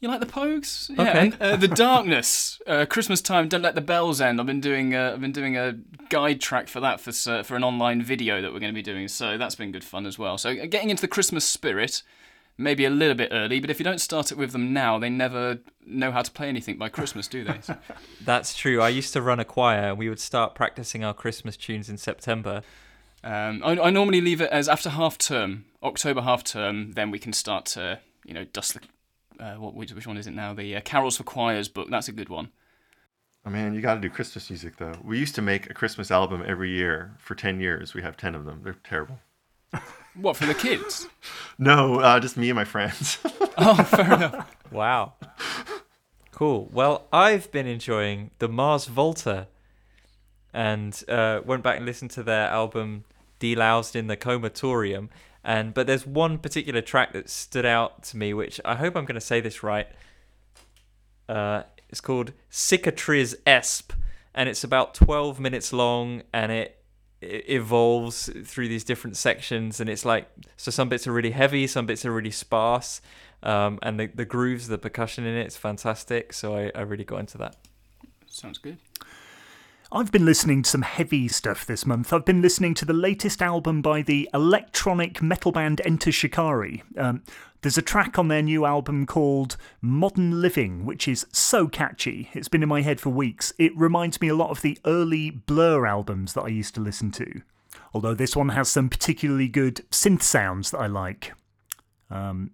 You 0.00 0.08
like 0.08 0.20
the 0.20 0.26
Pogues? 0.26 0.90
Yeah. 0.90 1.08
Okay. 1.08 1.18
and, 1.18 1.36
uh, 1.40 1.56
the 1.56 1.68
Darkness. 1.68 2.60
Uh, 2.66 2.84
Christmas 2.84 3.22
time. 3.22 3.48
Don't 3.48 3.62
let 3.62 3.74
the 3.74 3.80
bells 3.80 4.20
end. 4.20 4.38
I've 4.38 4.46
been 4.46 4.60
doing. 4.60 4.94
Uh, 4.94 5.12
I've 5.14 5.22
been 5.22 5.32
doing 5.32 5.56
a 5.56 5.78
guide 6.10 6.40
track 6.42 6.68
for 6.68 6.80
that 6.80 7.00
for 7.00 7.10
uh, 7.30 7.42
for 7.42 7.56
an 7.56 7.64
online 7.64 8.02
video 8.02 8.42
that 8.42 8.52
we're 8.52 8.60
going 8.60 8.72
to 8.72 8.78
be 8.78 8.82
doing. 8.82 9.08
So 9.08 9.38
that's 9.38 9.54
been 9.54 9.72
good 9.72 9.84
fun 9.84 10.04
as 10.04 10.18
well. 10.18 10.36
So 10.36 10.50
uh, 10.50 10.66
getting 10.66 10.90
into 10.90 11.00
the 11.00 11.08
Christmas 11.08 11.46
spirit. 11.46 12.02
Maybe 12.58 12.84
a 12.84 12.90
little 12.90 13.14
bit 13.14 13.28
early, 13.32 13.60
but 13.60 13.70
if 13.70 13.78
you 13.78 13.84
don't 13.84 14.00
start 14.00 14.32
it 14.32 14.36
with 14.36 14.52
them 14.52 14.72
now, 14.72 14.98
they 14.98 15.08
never 15.08 15.60
know 15.86 16.10
how 16.10 16.20
to 16.22 16.30
play 16.30 16.48
anything 16.48 16.76
by 16.76 16.88
Christmas, 16.88 17.28
do 17.28 17.44
they? 17.44 17.60
So, 17.62 17.76
That's 18.24 18.54
true. 18.54 18.82
I 18.82 18.88
used 18.88 19.12
to 19.14 19.22
run 19.22 19.40
a 19.40 19.44
choir, 19.44 19.90
and 19.90 19.98
we 19.98 20.08
would 20.08 20.20
start 20.20 20.54
practicing 20.54 21.04
our 21.04 21.14
Christmas 21.14 21.56
tunes 21.56 21.88
in 21.88 21.96
September. 21.96 22.62
um, 23.24 23.62
I, 23.64 23.78
I 23.80 23.90
normally 23.90 24.20
leave 24.20 24.40
it 24.40 24.50
as 24.50 24.68
after 24.68 24.90
half 24.90 25.16
term, 25.16 25.64
October 25.82 26.22
half 26.22 26.42
term, 26.44 26.92
then 26.92 27.10
we 27.10 27.18
can 27.18 27.32
start 27.32 27.64
to, 27.66 28.00
you 28.24 28.34
know, 28.34 28.44
dust 28.44 28.74
the. 28.74 28.80
Uh, 29.42 29.54
what 29.54 29.72
which, 29.72 29.92
which 29.92 30.06
one 30.06 30.16
is 30.16 30.26
it 30.26 30.32
now? 30.32 30.52
The 30.52 30.74
uh, 30.74 30.80
Carols 30.80 31.16
for 31.16 31.22
Choirs 31.22 31.68
book. 31.68 31.88
That's 31.88 32.08
a 32.08 32.12
good 32.12 32.28
one. 32.28 32.50
Oh 33.46 33.50
man, 33.50 33.72
you 33.72 33.80
got 33.80 33.94
to 33.94 34.00
do 34.00 34.10
Christmas 34.10 34.50
music 34.50 34.78
though. 34.78 34.94
We 35.04 35.16
used 35.16 35.36
to 35.36 35.42
make 35.42 35.70
a 35.70 35.74
Christmas 35.74 36.10
album 36.10 36.42
every 36.44 36.70
year 36.70 37.14
for 37.18 37.36
ten 37.36 37.60
years. 37.60 37.94
We 37.94 38.02
have 38.02 38.16
ten 38.16 38.34
of 38.34 38.44
them. 38.44 38.62
They're 38.64 38.76
terrible. 38.82 39.20
What 40.20 40.36
for 40.36 40.46
the 40.46 40.54
kids? 40.54 41.08
No, 41.60 41.98
uh, 41.98 42.20
just 42.20 42.36
me 42.36 42.50
and 42.50 42.54
my 42.54 42.64
friends. 42.64 43.18
oh, 43.58 43.82
fair 43.82 44.14
enough. 44.14 44.56
Wow. 44.70 45.14
Cool. 46.30 46.68
Well, 46.72 47.08
I've 47.12 47.50
been 47.50 47.66
enjoying 47.66 48.30
the 48.38 48.48
Mars 48.48 48.84
Volta 48.84 49.48
and 50.54 51.02
uh, 51.08 51.40
went 51.44 51.64
back 51.64 51.78
and 51.78 51.84
listened 51.84 52.12
to 52.12 52.22
their 52.22 52.46
album 52.46 53.02
Deloused 53.40 53.96
in 53.96 54.06
the 54.06 54.16
Comatorium. 54.16 55.08
And 55.42 55.74
but 55.74 55.88
there's 55.88 56.06
one 56.06 56.38
particular 56.38 56.80
track 56.80 57.12
that 57.12 57.28
stood 57.28 57.66
out 57.66 58.04
to 58.04 58.16
me, 58.16 58.32
which 58.32 58.60
I 58.64 58.76
hope 58.76 58.94
I'm 58.94 59.04
going 59.04 59.14
to 59.16 59.20
say 59.20 59.40
this 59.40 59.64
right. 59.64 59.88
Uh, 61.28 61.64
it's 61.88 62.00
called 62.00 62.32
Cicatriz 62.50 63.34
Esp, 63.46 63.90
and 64.32 64.48
it's 64.48 64.62
about 64.62 64.94
12 64.94 65.40
minutes 65.40 65.72
long, 65.72 66.22
and 66.32 66.52
it, 66.52 66.76
it 66.76 66.77
evolves 67.20 68.30
through 68.44 68.68
these 68.68 68.84
different 68.84 69.16
sections. 69.16 69.80
And 69.80 69.90
it's 69.90 70.04
like 70.04 70.28
so 70.56 70.70
some 70.70 70.88
bits 70.88 71.06
are 71.06 71.12
really 71.12 71.32
heavy, 71.32 71.66
some 71.66 71.86
bits 71.86 72.04
are 72.04 72.12
really 72.12 72.30
sparse, 72.30 73.00
um, 73.42 73.78
and 73.82 73.98
the 73.98 74.06
the 74.06 74.24
grooves, 74.24 74.68
the 74.68 74.78
percussion 74.78 75.24
in 75.24 75.34
it 75.36 75.46
is 75.46 75.56
fantastic. 75.56 76.32
So 76.32 76.56
I, 76.56 76.70
I 76.74 76.82
really 76.82 77.04
got 77.04 77.20
into 77.20 77.38
that. 77.38 77.56
Sounds 78.26 78.58
good. 78.58 78.78
I've 79.90 80.12
been 80.12 80.26
listening 80.26 80.62
to 80.62 80.68
some 80.68 80.82
heavy 80.82 81.28
stuff 81.28 81.64
this 81.64 81.86
month. 81.86 82.12
I've 82.12 82.26
been 82.26 82.42
listening 82.42 82.74
to 82.74 82.84
the 82.84 82.92
latest 82.92 83.40
album 83.40 83.80
by 83.80 84.02
the 84.02 84.28
electronic 84.34 85.22
metal 85.22 85.50
band 85.50 85.80
Enter 85.82 86.12
Shikari. 86.12 86.82
Um, 86.98 87.22
there's 87.62 87.78
a 87.78 87.82
track 87.82 88.18
on 88.18 88.28
their 88.28 88.42
new 88.42 88.66
album 88.66 89.06
called 89.06 89.56
Modern 89.80 90.42
Living, 90.42 90.84
which 90.84 91.08
is 91.08 91.24
so 91.32 91.68
catchy. 91.68 92.28
It's 92.34 92.48
been 92.48 92.62
in 92.62 92.68
my 92.68 92.82
head 92.82 93.00
for 93.00 93.08
weeks. 93.08 93.54
It 93.58 93.74
reminds 93.78 94.20
me 94.20 94.28
a 94.28 94.36
lot 94.36 94.50
of 94.50 94.60
the 94.60 94.78
early 94.84 95.30
Blur 95.30 95.86
albums 95.86 96.34
that 96.34 96.42
I 96.42 96.48
used 96.48 96.74
to 96.74 96.82
listen 96.82 97.10
to. 97.12 97.40
Although 97.94 98.14
this 98.14 98.36
one 98.36 98.50
has 98.50 98.68
some 98.68 98.90
particularly 98.90 99.48
good 99.48 99.76
synth 99.90 100.22
sounds 100.22 100.70
that 100.70 100.80
I 100.80 100.86
like. 100.86 101.32
Um, 102.10 102.50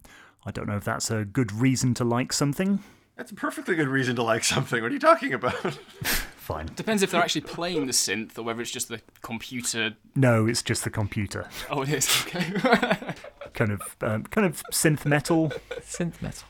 I 0.47 0.53
don't 0.53 0.69
know 0.69 0.77
if 0.77 0.85
that's 0.85 1.11
a 1.11 1.25
good 1.25 1.51
reason 1.51 1.95
to 1.95 2.05
like 2.05 2.33
something. 2.33 2.79
That's 3.17 3.33
a 3.33 3.35
perfectly 3.35 3.75
good 3.75 3.89
reason 3.89 4.15
to 4.17 4.23
like 4.23 4.45
something. 4.45 4.81
What 4.81 4.93
are 4.93 4.95
you 4.95 5.01
talking 5.01 5.33
about? 5.33 5.81
Fine. 6.45 6.67
Depends 6.77 7.03
if 7.03 7.11
they're 7.11 7.23
actually 7.23 7.41
playing 7.41 7.87
the 7.87 7.93
synth 7.93 8.37
or 8.37 8.43
whether 8.43 8.61
it's 8.61 8.71
just 8.71 8.89
the 8.89 9.01
computer. 9.23 9.95
No, 10.15 10.47
it's 10.47 10.61
just 10.63 10.85
the 10.85 10.91
computer. 10.91 11.49
Oh, 11.71 11.81
it 11.81 11.89
is. 11.89 12.07
Okay. 12.27 12.53
Kind 13.55 13.71
of, 13.73 13.97
um, 14.03 14.25
kind 14.25 14.47
of 14.47 14.63
synth 14.73 15.07
metal. 15.07 15.51
Synth 15.81 16.21
metal. 16.21 16.47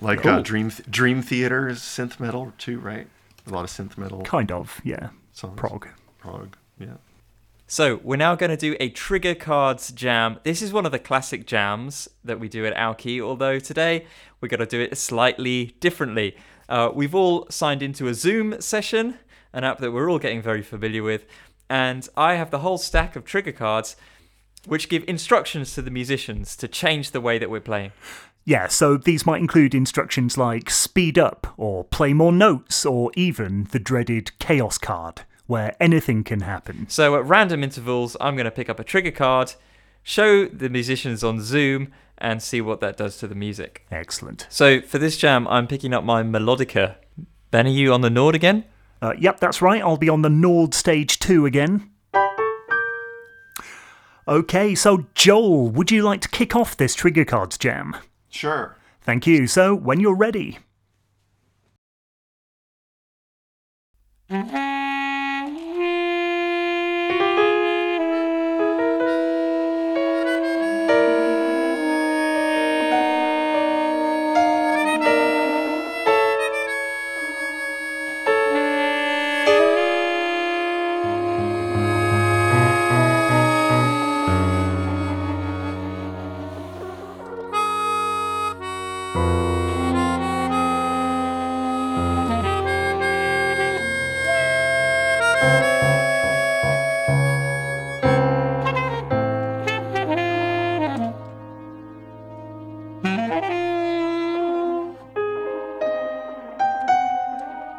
like 0.00 0.24
uh, 0.24 0.40
Dream 0.40 0.68
Dream 0.88 1.20
Theater 1.20 1.68
is 1.68 1.80
synth 1.80 2.18
metal 2.20 2.52
too, 2.56 2.78
right? 2.78 3.08
A 3.46 3.50
lot 3.50 3.64
of 3.64 3.70
synth 3.70 3.98
metal 3.98 4.22
Kind 4.22 4.52
of, 4.52 4.80
yeah. 4.84 5.08
songs. 5.32 5.58
Prog. 5.58 5.88
Prog. 6.18 6.56
Yeah. 6.78 6.94
So 7.66 8.00
we're 8.04 8.16
now 8.16 8.36
going 8.36 8.50
to 8.50 8.56
do 8.56 8.76
a 8.78 8.88
trigger 8.90 9.34
cards 9.34 9.90
jam. 9.92 10.38
This 10.44 10.62
is 10.62 10.72
one 10.72 10.86
of 10.86 10.92
the 10.92 11.00
classic 11.00 11.46
jams 11.46 12.08
that 12.24 12.38
we 12.40 12.48
do 12.48 12.64
at 12.64 12.72
Alki, 12.74 13.20
although 13.20 13.58
today 13.58 14.06
we're 14.40 14.48
going 14.48 14.60
to 14.60 14.66
do 14.66 14.80
it 14.80 14.96
slightly 14.96 15.74
differently. 15.80 16.36
Uh, 16.68 16.90
we've 16.94 17.14
all 17.14 17.46
signed 17.50 17.82
into 17.82 18.06
a 18.08 18.14
Zoom 18.14 18.60
session, 18.60 19.18
an 19.56 19.64
app 19.64 19.78
that 19.78 19.90
we're 19.90 20.10
all 20.10 20.18
getting 20.18 20.42
very 20.42 20.62
familiar 20.62 21.02
with, 21.02 21.24
and 21.68 22.08
I 22.16 22.34
have 22.34 22.50
the 22.50 22.60
whole 22.60 22.78
stack 22.78 23.16
of 23.16 23.24
trigger 23.24 23.52
cards 23.52 23.96
which 24.66 24.88
give 24.88 25.04
instructions 25.08 25.74
to 25.74 25.82
the 25.82 25.90
musicians 25.90 26.56
to 26.56 26.68
change 26.68 27.12
the 27.12 27.20
way 27.20 27.38
that 27.38 27.48
we're 27.48 27.60
playing. 27.60 27.92
Yeah, 28.44 28.68
so 28.68 28.96
these 28.96 29.24
might 29.24 29.40
include 29.40 29.74
instructions 29.74 30.36
like 30.36 30.70
speed 30.70 31.18
up, 31.18 31.46
or 31.56 31.84
play 31.84 32.12
more 32.12 32.32
notes, 32.32 32.84
or 32.84 33.10
even 33.16 33.64
the 33.72 33.78
dreaded 33.78 34.38
chaos 34.38 34.76
card, 34.76 35.22
where 35.46 35.74
anything 35.80 36.22
can 36.22 36.40
happen. 36.40 36.86
So 36.88 37.16
at 37.16 37.24
random 37.24 37.64
intervals, 37.64 38.16
I'm 38.20 38.36
going 38.36 38.44
to 38.44 38.50
pick 38.50 38.68
up 38.68 38.78
a 38.78 38.84
trigger 38.84 39.10
card, 39.10 39.54
show 40.02 40.46
the 40.46 40.68
musicians 40.68 41.24
on 41.24 41.40
Zoom, 41.40 41.92
and 42.18 42.42
see 42.42 42.60
what 42.60 42.80
that 42.80 42.96
does 42.96 43.16
to 43.18 43.26
the 43.26 43.34
music. 43.34 43.86
Excellent. 43.90 44.46
So 44.50 44.80
for 44.80 44.98
this 44.98 45.16
jam, 45.16 45.48
I'm 45.48 45.66
picking 45.66 45.94
up 45.94 46.04
my 46.04 46.22
melodica. 46.22 46.96
Ben, 47.50 47.66
are 47.66 47.70
you 47.70 47.92
on 47.92 48.02
the 48.02 48.10
Nord 48.10 48.34
again? 48.34 48.64
Uh, 49.02 49.14
yep, 49.18 49.40
that's 49.40 49.60
right, 49.60 49.82
I'll 49.82 49.96
be 49.96 50.08
on 50.08 50.22
the 50.22 50.30
Nord 50.30 50.74
Stage 50.74 51.18
2 51.18 51.46
again. 51.46 51.90
Okay, 54.28 54.74
so 54.74 55.06
Joel, 55.14 55.68
would 55.70 55.90
you 55.90 56.02
like 56.02 56.20
to 56.22 56.28
kick 56.28 56.56
off 56.56 56.76
this 56.76 56.94
trigger 56.94 57.24
cards 57.24 57.56
jam? 57.56 57.96
Sure. 58.28 58.76
Thank 59.02 59.26
you. 59.26 59.46
So, 59.46 59.74
when 59.74 60.00
you're 60.00 60.16
ready. 60.16 60.58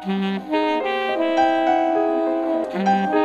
Thank 0.08 0.48
you. 3.12 3.17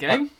That 0.00 0.18
game. 0.18 0.30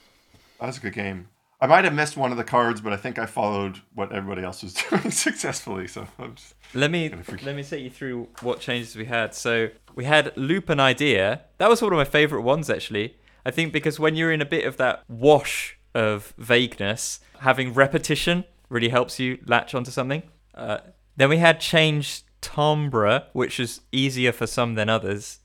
That 0.60 0.66
was 0.66 0.78
a 0.78 0.80
good 0.80 0.94
game. 0.94 1.28
I 1.60 1.66
might 1.66 1.84
have 1.84 1.94
missed 1.94 2.16
one 2.16 2.30
of 2.30 2.36
the 2.36 2.44
cards, 2.44 2.80
but 2.80 2.92
I 2.92 2.96
think 2.96 3.18
I 3.18 3.26
followed 3.26 3.80
what 3.92 4.12
everybody 4.12 4.42
else 4.42 4.62
was 4.62 4.74
doing 4.90 5.10
successfully. 5.10 5.88
So 5.88 6.06
I'm 6.18 6.36
just, 6.36 6.54
Let 6.72 6.90
me 6.90 7.12
let 7.42 7.56
me 7.56 7.64
take 7.64 7.82
you 7.82 7.90
through 7.90 8.28
what 8.42 8.60
changes 8.60 8.94
we 8.94 9.06
had. 9.06 9.34
So 9.34 9.70
we 9.94 10.04
had 10.04 10.36
loop 10.36 10.68
an 10.68 10.78
idea. 10.78 11.42
That 11.58 11.68
was 11.68 11.82
one 11.82 11.92
of 11.92 11.96
my 11.96 12.04
favorite 12.04 12.42
ones 12.42 12.70
actually. 12.70 13.16
I 13.44 13.50
think 13.50 13.72
because 13.72 13.98
when 13.98 14.14
you're 14.14 14.32
in 14.32 14.40
a 14.40 14.46
bit 14.46 14.66
of 14.66 14.76
that 14.76 15.02
wash 15.08 15.78
of 15.94 16.32
vagueness, 16.38 17.18
having 17.40 17.74
repetition 17.74 18.44
really 18.68 18.90
helps 18.90 19.18
you 19.18 19.38
latch 19.46 19.74
onto 19.74 19.90
something. 19.90 20.22
Uh, 20.54 20.78
then 21.16 21.28
we 21.28 21.38
had 21.38 21.60
change 21.60 22.22
timbre, 22.40 23.24
which 23.32 23.58
is 23.58 23.80
easier 23.90 24.32
for 24.32 24.46
some 24.46 24.74
than 24.74 24.88
others. 24.88 25.40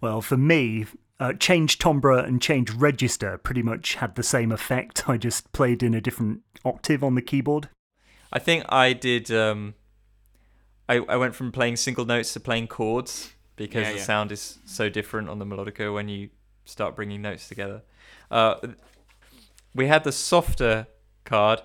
Well, 0.00 0.20
for 0.20 0.36
me, 0.36 0.86
uh, 1.20 1.32
change 1.34 1.78
timbre 1.78 2.18
and 2.18 2.40
change 2.40 2.70
register 2.70 3.38
pretty 3.38 3.62
much 3.62 3.96
had 3.96 4.14
the 4.14 4.22
same 4.22 4.52
effect. 4.52 5.04
I 5.08 5.16
just 5.16 5.52
played 5.52 5.82
in 5.82 5.94
a 5.94 6.00
different 6.00 6.42
octave 6.64 7.02
on 7.02 7.14
the 7.14 7.22
keyboard. 7.22 7.68
I 8.32 8.38
think 8.38 8.64
I 8.68 8.92
did. 8.92 9.30
Um, 9.30 9.74
I 10.88 10.96
I 10.98 11.16
went 11.16 11.34
from 11.34 11.52
playing 11.52 11.76
single 11.76 12.04
notes 12.04 12.32
to 12.34 12.40
playing 12.40 12.68
chords 12.68 13.32
because 13.56 13.82
Yeah, 13.86 13.92
the 13.92 13.98
yeah. 13.98 14.04
sound 14.04 14.32
is 14.32 14.58
so 14.64 14.88
different 14.88 15.28
on 15.28 15.38
the 15.38 15.44
melodica 15.46 15.92
when 15.92 16.08
you 16.08 16.30
start 16.64 16.94
bringing 16.94 17.22
notes 17.22 17.48
together. 17.48 17.82
Uh, 18.30 18.56
we 19.74 19.86
had 19.86 20.04
the 20.04 20.12
softer 20.12 20.86
card. 21.24 21.62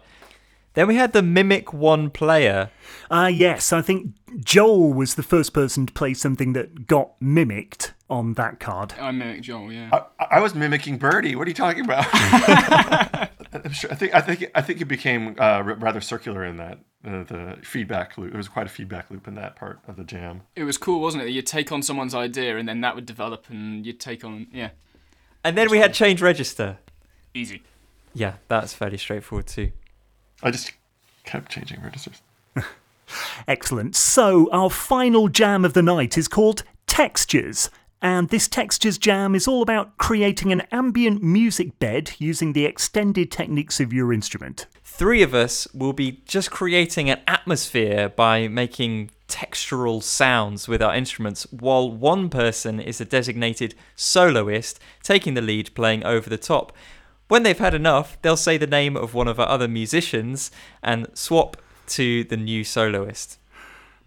Then 0.74 0.88
we 0.88 0.96
had 0.96 1.14
the 1.14 1.22
mimic 1.22 1.72
one 1.72 2.10
player. 2.10 2.72
Ah, 3.12 3.28
yes, 3.28 3.72
I 3.72 3.82
think 3.84 4.16
Joel 4.44 4.92
was 4.94 5.14
the 5.16 5.22
first 5.22 5.54
person 5.54 5.86
to 5.86 5.94
play 5.94 6.16
something 6.16 6.54
that 6.54 6.88
got 6.88 7.12
mimicked 7.22 7.93
on 8.14 8.34
that 8.36 8.60
card. 8.60 8.94
I 9.00 9.12
mimic 9.12 9.42
Joel, 9.42 9.72
yeah. 9.72 9.90
I, 10.20 10.38
I 10.38 10.40
was 10.40 10.54
mimicking 10.56 10.98
Bertie. 10.98 11.36
What 11.36 11.48
are 11.48 11.50
you 11.50 11.56
talking 11.56 11.84
about? 11.84 12.06
I'm 13.54 13.72
sure, 13.72 13.92
I 13.92 13.96
think 13.96 14.14
I 14.16 14.22
think 14.22 14.52
I 14.56 14.62
think 14.62 14.82
it 14.82 14.86
became 14.86 15.36
uh, 15.40 15.62
rather 15.64 16.02
circular 16.02 16.44
in 16.44 16.58
that 16.58 16.80
uh, 17.06 17.24
the 17.24 17.58
feedback 17.64 18.18
loop. 18.18 18.32
There 18.32 18.38
was 18.38 18.48
quite 18.48 18.66
a 18.66 18.70
feedback 18.70 19.10
loop 19.12 19.28
in 19.28 19.36
that 19.36 19.56
part 19.56 19.80
of 19.88 19.96
the 19.96 20.04
jam. 20.04 20.42
It 20.56 20.64
was 20.64 20.78
cool, 20.78 21.02
wasn't 21.02 21.24
it? 21.24 21.30
You'd 21.30 21.46
take 21.48 21.72
on 21.72 21.82
someone's 21.82 22.16
idea 22.16 22.58
and 22.58 22.68
then 22.68 22.82
that 22.82 22.96
would 22.96 23.06
develop 23.06 23.46
and 23.50 23.86
you'd 23.86 24.00
take 24.00 24.24
on, 24.24 24.48
yeah, 24.52 24.70
And 25.44 25.58
then 25.58 25.70
we 25.70 25.78
had 25.78 25.94
change 25.94 26.22
register. 26.22 26.78
easy. 27.34 27.62
Yeah, 28.14 28.34
that's 28.48 28.74
fairly 28.74 28.98
straightforward 28.98 29.48
too. 29.48 29.72
I 30.42 30.52
just 30.52 30.72
kept 31.24 31.52
changing 31.52 31.82
registers. 31.82 32.22
Excellent. 33.48 33.96
So, 33.96 34.50
our 34.52 34.70
final 34.70 35.28
jam 35.30 35.64
of 35.66 35.74
the 35.74 35.82
night 35.84 36.18
is 36.18 36.28
called 36.28 36.64
Textures. 36.88 37.70
And 38.04 38.28
this 38.28 38.50
Textures 38.50 38.98
jam 38.98 39.34
is 39.34 39.48
all 39.48 39.62
about 39.62 39.98
creating 39.98 40.52
an 40.52 40.64
ambient 40.74 41.24
music 41.24 41.80
bed 41.80 42.12
using 42.18 42.52
the 42.52 42.66
extended 42.66 43.32
techniques 43.32 43.80
of 43.80 43.94
your 43.94 44.12
instrument. 44.12 44.68
Three 44.84 45.24
of 45.24 45.34
us 45.34 45.74
will 45.74 45.94
be 45.94 46.22
just 46.26 46.52
creating 46.52 47.10
an 47.10 47.22
atmosphere 47.30 48.10
by 48.10 48.50
making 48.50 49.12
textural 49.30 50.04
sounds 50.04 50.68
with 50.68 50.82
our 50.82 50.94
instruments, 50.94 51.48
while 51.52 51.90
one 51.90 52.28
person 52.28 52.82
is 52.82 53.00
a 53.00 53.06
designated 53.06 53.74
soloist 53.96 54.82
taking 55.02 55.34
the 55.34 55.42
lead 55.42 55.74
playing 55.74 56.04
over 56.04 56.30
the 56.30 56.38
top. 56.38 56.76
When 57.30 57.44
they've 57.44 57.58
had 57.58 57.74
enough, 57.74 58.22
they'll 58.22 58.36
say 58.36 58.58
the 58.58 58.68
name 58.68 58.98
of 58.98 59.14
one 59.14 59.30
of 59.30 59.40
our 59.40 59.48
other 59.48 59.70
musicians 59.70 60.52
and 60.84 61.08
swap 61.14 61.56
to 61.88 62.26
the 62.26 62.38
new 62.38 62.66
soloist. 62.66 63.40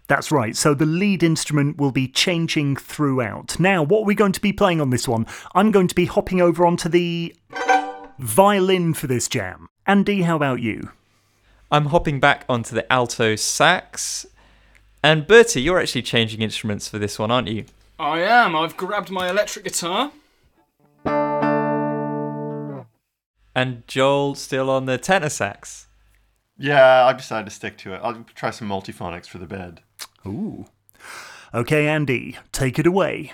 That's 0.07 0.31
right, 0.31 0.55
so 0.55 0.73
the 0.73 0.85
lead 0.85 1.21
instrument 1.21 1.77
will 1.77 1.91
be 1.91 2.07
changing 2.07 2.77
throughout. 2.77 3.59
Now, 3.59 3.83
what 3.83 3.99
are 4.01 4.05
we 4.05 4.15
going 4.15 4.31
to 4.31 4.41
be 4.41 4.53
playing 4.53 4.79
on 4.79 4.89
this 4.89 5.05
one? 5.05 5.25
I'm 5.53 5.69
going 5.69 5.89
to 5.89 5.95
be 5.95 6.05
hopping 6.05 6.39
over 6.39 6.65
onto 6.65 6.87
the 6.87 7.35
violin 8.17 8.93
for 8.93 9.07
this 9.07 9.27
jam. 9.27 9.67
Andy, 9.85 10.21
how 10.21 10.37
about 10.37 10.61
you? 10.61 10.91
I'm 11.69 11.87
hopping 11.87 12.21
back 12.21 12.45
onto 12.47 12.73
the 12.73 12.91
alto 12.91 13.35
sax. 13.35 14.25
And 15.03 15.27
Bertie, 15.27 15.61
you're 15.61 15.79
actually 15.79 16.03
changing 16.03 16.41
instruments 16.41 16.87
for 16.87 16.97
this 16.97 17.19
one, 17.19 17.29
aren't 17.29 17.49
you? 17.49 17.65
I 17.99 18.19
am. 18.19 18.55
I've 18.55 18.77
grabbed 18.77 19.09
my 19.09 19.29
electric 19.29 19.65
guitar. 19.65 20.11
And 23.53 23.83
Joel 23.87 24.35
still 24.35 24.69
on 24.69 24.85
the 24.85 24.97
tenor 24.97 25.29
sax. 25.29 25.86
Yeah, 26.57 27.05
I 27.05 27.13
decided 27.13 27.45
to 27.45 27.55
stick 27.55 27.77
to 27.79 27.93
it. 27.93 28.01
I'll 28.03 28.25
try 28.35 28.49
some 28.49 28.67
multiphonics 28.67 29.27
for 29.27 29.37
the 29.37 29.45
bed. 29.45 29.81
Ooh. 30.25 30.65
Okay, 31.53 31.87
Andy, 31.87 32.37
take 32.51 32.79
it 32.79 32.87
away. 32.87 33.33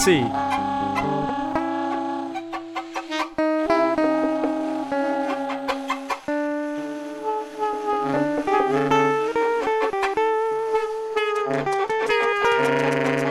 Bertie. 0.00 0.24
Ben. 11.50 13.29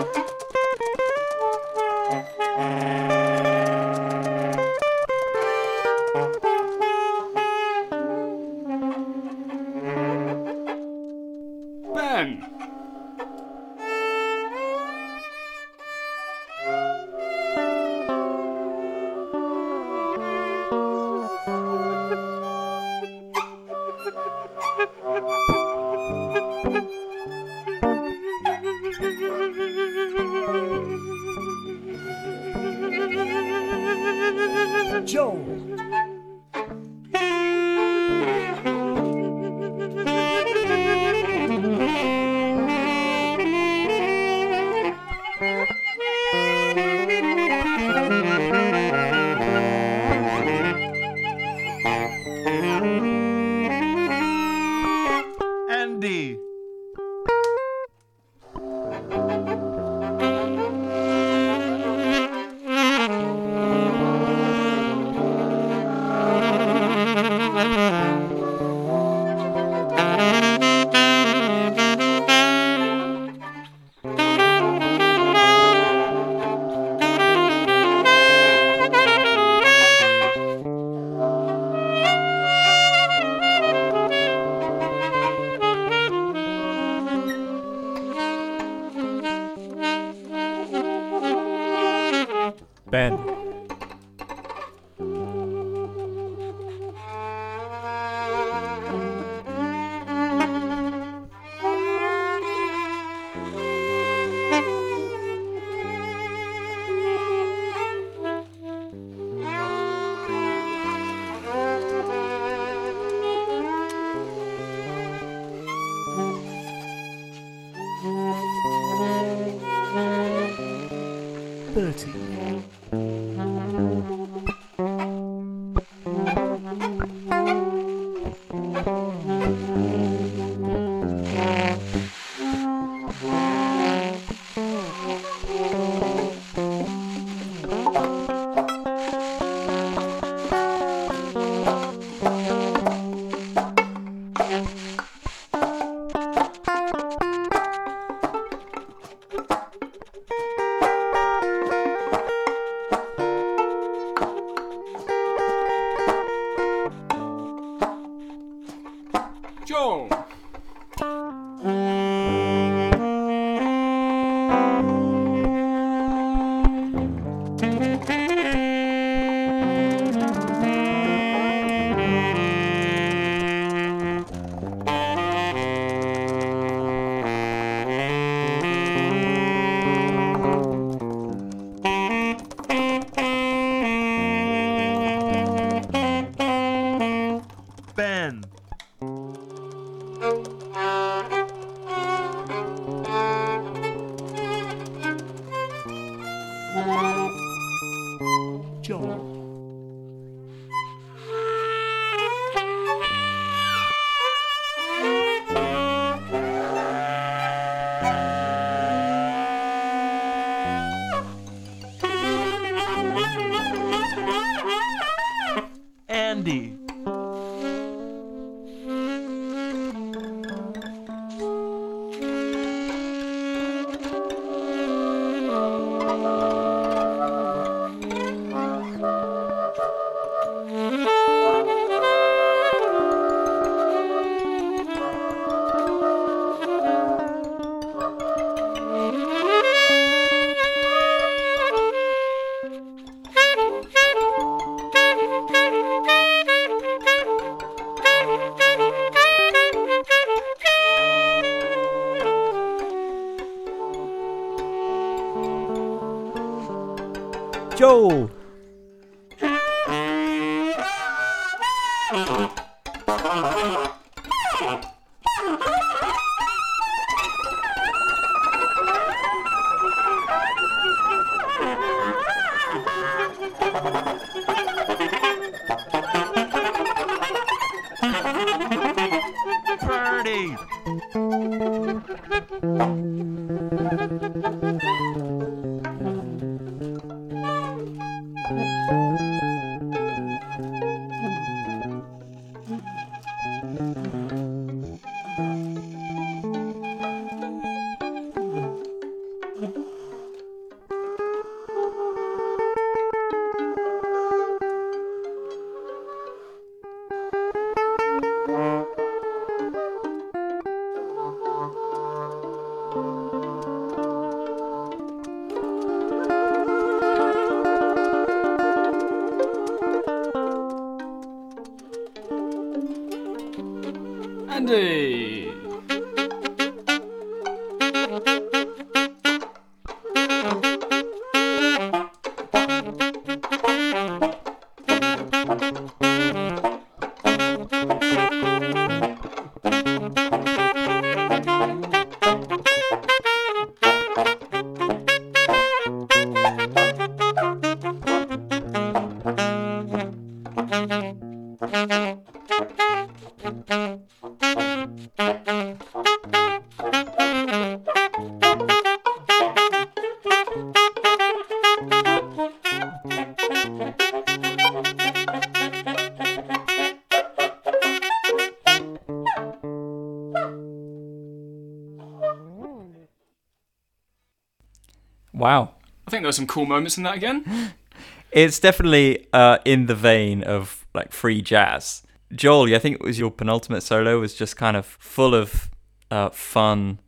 There 376.30 376.44
were 376.44 376.48
some 376.48 376.48
cool 376.48 376.66
moments 376.66 376.98
in 376.98 377.04
that 377.04 377.16
again. 377.16 377.74
It's 378.32 378.60
definitely 378.60 379.26
uh, 379.34 379.58
in 379.66 379.88
the 379.88 379.96
vein 379.96 380.44
of 380.44 380.86
like 380.94 381.12
free 381.12 381.42
jazz. 381.42 382.04
Joel, 382.32 382.72
I 382.76 382.78
think 382.78 382.98
it 382.98 383.02
was 383.02 383.18
your 383.18 383.32
penultimate 383.32 383.82
solo 383.82 384.20
was 384.20 384.36
just 384.36 384.56
kind 384.56 384.78
of 384.78 384.86
full 384.86 385.34
of 385.34 385.72
uh, 386.12 386.30
fun 386.30 387.00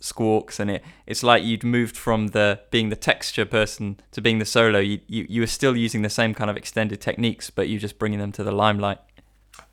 squawks 0.00 0.58
and 0.58 0.72
it 0.72 0.84
it's 1.06 1.22
like 1.22 1.44
you'd 1.44 1.62
moved 1.62 1.96
from 1.96 2.28
the 2.28 2.58
being 2.72 2.88
the 2.88 2.96
texture 2.96 3.44
person 3.44 4.00
to 4.10 4.20
being 4.20 4.40
the 4.40 4.44
solo 4.44 4.80
you, 4.80 4.98
you 5.06 5.24
you 5.28 5.40
were 5.40 5.46
still 5.46 5.76
using 5.76 6.02
the 6.02 6.10
same 6.10 6.34
kind 6.34 6.50
of 6.50 6.56
extended 6.56 7.00
techniques 7.00 7.50
but 7.50 7.68
you're 7.68 7.80
just 7.80 7.98
bringing 7.98 8.18
them 8.18 8.32
to 8.32 8.42
the 8.42 8.52
limelight 8.52 8.98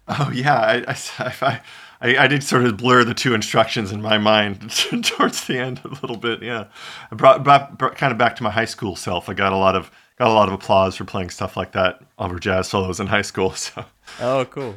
Oh 0.08 0.32
yeah, 0.34 0.60
I, 0.60 0.84
I, 0.88 1.34
I, 1.42 1.62
I, 2.02 2.28
did 2.28 2.44
sort 2.44 2.66
of 2.66 2.78
blur 2.78 3.04
the 3.04 3.14
two 3.14 3.36
instructions 3.36 3.92
in 3.92 4.02
my 4.02 4.18
mind 4.18 4.72
towards 5.04 5.46
the 5.46 5.60
end 5.60 5.82
a 5.84 5.90
little 5.90 6.18
bit. 6.18 6.42
Yeah, 6.42 6.66
I 7.12 7.16
brought, 7.16 7.44
brought, 7.44 7.78
brought, 7.78 7.96
kind 7.96 8.12
of 8.12 8.18
back 8.18 8.36
to 8.38 8.44
my 8.44 8.50
high 8.50 8.66
school 8.66 8.96
self. 8.96 9.30
I 9.30 9.34
got 9.34 9.54
a 9.54 9.58
lot 9.58 9.76
of 9.76 9.92
got 10.18 10.30
a 10.30 10.34
lot 10.34 10.48
of 10.48 10.54
applause 10.54 10.96
for 10.96 11.06
playing 11.06 11.30
stuff 11.30 11.56
like 11.56 11.74
that 11.74 12.02
over 12.18 12.40
jazz 12.40 12.70
solos 12.70 13.00
in 13.00 13.08
high 13.08 13.22
school. 13.22 13.54
So. 13.62 13.86
Oh, 14.20 14.46
cool. 14.46 14.76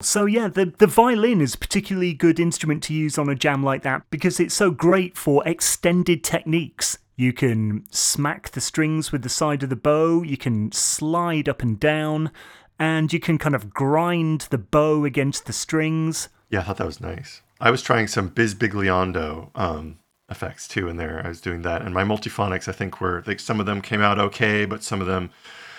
So 0.00 0.26
yeah, 0.26 0.48
the 0.48 0.66
the 0.66 0.86
violin 0.86 1.40
is 1.40 1.54
a 1.54 1.58
particularly 1.58 2.12
good 2.12 2.38
instrument 2.38 2.82
to 2.84 2.94
use 2.94 3.16
on 3.16 3.28
a 3.28 3.34
jam 3.34 3.62
like 3.62 3.82
that 3.82 4.02
because 4.10 4.38
it's 4.40 4.54
so 4.54 4.70
great 4.70 5.16
for 5.16 5.46
extended 5.46 6.22
techniques. 6.22 6.98
You 7.16 7.32
can 7.32 7.86
smack 7.90 8.50
the 8.50 8.60
strings 8.60 9.10
with 9.10 9.22
the 9.22 9.30
side 9.30 9.62
of 9.62 9.70
the 9.70 9.76
bow, 9.76 10.22
you 10.22 10.36
can 10.36 10.70
slide 10.72 11.48
up 11.48 11.62
and 11.62 11.80
down, 11.80 12.30
and 12.78 13.10
you 13.10 13.20
can 13.20 13.38
kind 13.38 13.54
of 13.54 13.70
grind 13.70 14.48
the 14.50 14.58
bow 14.58 15.06
against 15.06 15.46
the 15.46 15.54
strings. 15.54 16.28
Yeah, 16.50 16.60
I 16.60 16.62
thought 16.62 16.76
that 16.78 16.86
was 16.86 17.00
nice. 17.00 17.42
I 17.60 17.70
was 17.70 17.82
trying 17.82 18.06
some 18.06 18.30
bisbigliando 18.30 19.50
um, 19.54 19.98
effects 20.28 20.68
too 20.68 20.88
in 20.88 20.96
there. 20.96 21.22
I 21.24 21.28
was 21.28 21.40
doing 21.40 21.62
that, 21.62 21.82
and 21.82 21.92
my 21.94 22.04
multiphonics, 22.04 22.68
I 22.68 22.72
think, 22.72 23.00
were 23.00 23.22
like 23.26 23.40
some 23.40 23.60
of 23.60 23.66
them 23.66 23.80
came 23.80 24.00
out 24.02 24.18
okay, 24.18 24.64
but 24.66 24.82
some 24.82 25.00
of 25.00 25.06
them, 25.06 25.30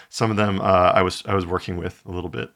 some 0.09 0.31
of 0.31 0.37
them, 0.37 0.59
uh, 0.59 0.91
I 0.93 1.01
was 1.01 1.23
I 1.25 1.35
was 1.35 1.45
working 1.45 1.77
with 1.77 2.01
a 2.05 2.11
little 2.11 2.29
bit, 2.29 2.51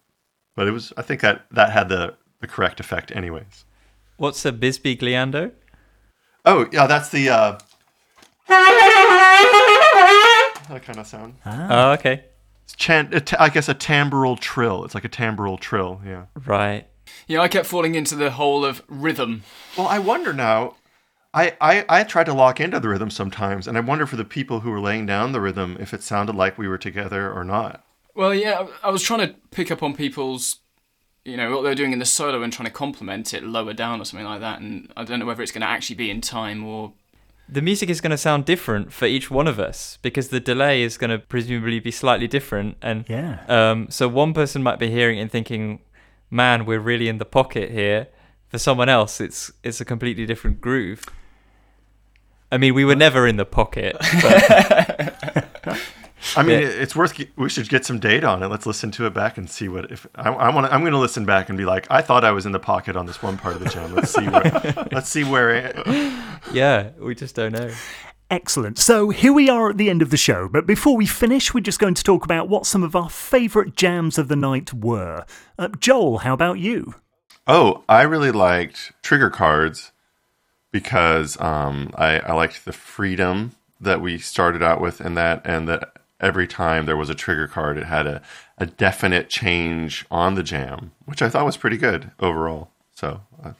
but 0.56 0.68
it 0.68 0.72
was 0.72 0.92
I 0.98 1.02
think 1.04 1.22
that 1.22 1.46
that 1.52 1.72
had 1.72 1.90
the 1.90 2.16
the 2.40 2.48
correct 2.48 2.80
effect, 2.80 3.12
anyways. 3.16 3.66
What's 4.18 4.44
a 4.46 4.52
bisbigliando? 4.52 5.52
Oh 6.46 6.68
yeah, 6.72 6.88
that's 6.88 7.10
the 7.10 7.30
uh, 7.30 7.58
that 10.70 10.82
kind 10.84 11.00
of 11.00 11.08
sound. 11.08 11.36
Ah. 11.46 11.68
Oh, 11.70 11.92
okay. 11.94 12.26
It's 12.64 12.76
chan- 12.76 13.14
I 13.40 13.50
guess 13.50 13.70
a 13.70 13.76
timbral 13.76 14.40
trill. 14.40 14.84
It's 14.86 14.96
like 14.96 15.06
a 15.06 15.10
timbral 15.10 15.60
trill. 15.60 16.02
Yeah. 16.06 16.26
Right. 16.46 16.88
Yeah, 17.28 17.42
I 17.42 17.48
kept 17.48 17.68
falling 17.68 17.96
into 17.96 18.16
the 18.16 18.32
hole 18.32 18.66
of 18.66 18.84
rhythm. 18.88 19.44
Well, 19.78 19.88
I 19.88 20.00
wonder 20.00 20.34
now. 20.34 20.76
I, 21.34 21.56
I, 21.62 21.86
I 21.88 22.04
tried 22.04 22.26
to 22.26 22.34
lock 22.34 22.60
into 22.60 22.80
the 22.80 22.90
rhythm 22.90 23.10
sometimes, 23.10 23.68
and 23.68 23.78
I 23.78 23.82
wonder 23.82 24.06
for 24.06 24.18
the 24.18 24.26
people 24.26 24.62
who 24.62 24.72
were 24.72 24.82
laying 24.82 25.06
down 25.06 25.32
the 25.32 25.40
rhythm 25.40 25.78
if 25.80 25.94
it 25.94 26.04
sounded 26.04 26.36
like 26.36 26.58
we 26.58 26.68
were 26.68 26.78
together 26.78 27.32
or 27.32 27.46
not. 27.46 27.86
Well, 28.16 28.36
yeah, 28.36 28.68
I 28.84 28.90
was 28.90 29.02
trying 29.02 29.28
to 29.28 29.36
pick 29.52 29.72
up 29.72 29.82
on 29.82 29.96
people's, 29.96 30.58
you 31.24 31.38
know, 31.38 31.56
what 31.56 31.62
they're 31.62 31.76
doing 31.76 31.94
in 31.94 32.00
the 32.00 32.06
solo 32.06 32.44
and 32.44 32.52
trying 32.52 32.68
to 32.68 32.74
complement 32.74 33.34
it 33.34 33.44
lower 33.44 33.72
down 33.72 34.02
or 34.02 34.06
something 34.06 34.26
like 34.26 34.42
that. 34.42 34.60
And 34.60 34.92
I 34.98 35.06
don't 35.06 35.20
know 35.20 35.26
whether 35.26 35.42
it's 35.42 35.54
going 35.54 35.62
to 35.62 35.68
actually 35.68 35.96
be 35.96 36.12
in 36.12 36.20
time 36.20 36.66
or 36.66 36.94
the 37.52 37.62
music 37.62 37.90
is 37.90 38.00
going 38.00 38.12
to 38.12 38.18
sound 38.18 38.46
different 38.46 38.94
for 38.94 39.06
each 39.06 39.30
one 39.30 39.48
of 39.48 39.60
us 39.60 40.00
because 40.02 40.30
the 40.30 40.40
delay 40.40 40.82
is 40.82 40.98
going 40.98 41.10
to 41.10 41.20
presumably 41.20 41.80
be 41.80 41.92
slightly 41.92 42.28
different 42.28 42.78
and 42.82 43.04
yeah 43.10 43.44
um, 43.50 43.88
so 43.90 44.08
one 44.08 44.34
person 44.34 44.64
might 44.64 44.80
be 44.80 44.90
hearing 44.90 45.18
it 45.18 45.24
and 45.24 45.32
thinking 45.32 45.82
man 46.32 46.66
we're 46.66 46.80
really 46.80 47.08
in 47.08 47.18
the 47.18 47.26
pocket 47.26 47.70
here 47.70 48.08
for 48.48 48.58
someone 48.58 48.90
else 48.90 49.22
it's 49.22 49.52
it's 49.64 49.80
a 49.80 49.86
completely 49.86 50.26
different 50.26 50.60
groove 50.60 51.06
i 52.52 52.58
mean 52.58 52.74
we 52.74 52.84
were 52.84 52.96
never 52.96 53.28
in 53.28 53.36
the 53.36 53.46
pocket 53.46 53.96
I 56.36 56.44
mean, 56.44 56.62
yeah. 56.62 56.68
it's 56.68 56.96
worth. 56.96 57.20
We 57.36 57.50
should 57.50 57.68
get 57.68 57.86
some 57.86 58.00
data 58.00 58.28
on 58.28 58.44
it. 58.44 58.48
Let's 58.48 58.66
listen 58.66 58.92
to 58.92 59.06
it 59.06 59.14
back 59.14 59.38
and 59.38 59.50
see 59.50 59.68
what. 59.68 59.92
If 59.92 60.08
I, 60.16 60.30
I 60.30 60.54
want, 60.54 60.72
I'm 60.72 60.82
going 60.82 60.94
to 60.94 61.00
listen 61.00 61.26
back 61.26 61.50
and 61.50 61.58
be 61.58 61.66
like, 61.66 61.88
I 61.90 62.02
thought 62.02 62.24
I 62.24 62.32
was 62.32 62.46
in 62.46 62.52
the 62.52 62.60
pocket 62.60 62.96
on 62.96 63.06
this 63.06 63.22
one 63.24 63.38
part 63.38 63.56
of 63.56 63.64
the 63.64 63.70
jam. 63.70 63.94
Let's 63.94 64.12
see 64.12 64.28
where. 64.28 64.88
let's 64.92 65.10
see 65.10 65.24
where. 65.24 65.50
It, 65.50 65.76
yeah, 66.54 66.92
we 67.00 67.16
just 67.16 67.36
don't 67.36 67.54
know. 67.54 67.72
Excellent. 68.32 68.80
So 68.80 69.10
here 69.10 69.34
we 69.34 69.50
are 69.50 69.72
at 69.72 69.78
the 69.78 69.90
end 69.90 70.02
of 70.02 70.10
the 70.10 70.16
show, 70.16 70.48
but 70.48 70.66
before 70.66 70.96
we 70.96 71.06
finish, 71.06 71.54
we're 71.54 71.60
just 71.60 71.80
going 71.80 71.96
to 71.96 72.04
talk 72.04 72.24
about 72.24 72.48
what 72.48 72.66
some 72.66 72.82
of 72.82 72.96
our 72.96 73.10
favourite 73.10 73.76
jams 73.76 74.18
of 74.18 74.30
the 74.30 74.38
night 74.38 74.74
were. 74.74 75.26
Uh, 75.60 75.68
Joel, 75.82 76.20
how 76.20 76.34
about 76.34 76.58
you? 76.58 76.96
Oh, 77.46 77.84
I 77.90 78.04
really 78.04 78.32
liked 78.32 78.94
Trigger 79.02 79.30
Cards 79.30 79.92
because 80.72 81.40
um, 81.42 81.92
I, 81.96 82.20
I 82.20 82.32
liked 82.32 82.64
the 82.64 82.72
freedom 82.72 83.52
that 83.82 84.00
we 84.00 84.18
started 84.18 84.64
out 84.64 84.80
with 84.80 85.02
in 85.02 85.16
that, 85.16 85.42
and 85.44 85.68
that 85.68 85.98
every 86.22 86.48
time 86.48 86.86
there 86.86 86.96
was 86.96 87.10
a 87.10 87.16
trigger 87.16 87.50
card, 87.50 87.78
it 87.78 87.88
had 87.88 88.08
a, 88.08 88.22
a 88.58 88.66
definite 88.66 89.28
change 89.28 90.06
on 90.10 90.36
the 90.36 90.44
jam, 90.44 90.94
which 91.04 91.22
I 91.22 91.28
thought 91.28 91.46
was 91.46 91.58
pretty 91.58 91.78
good 91.78 92.12
overall. 92.22 92.70
So, 92.94 93.24
uh, 93.44 93.54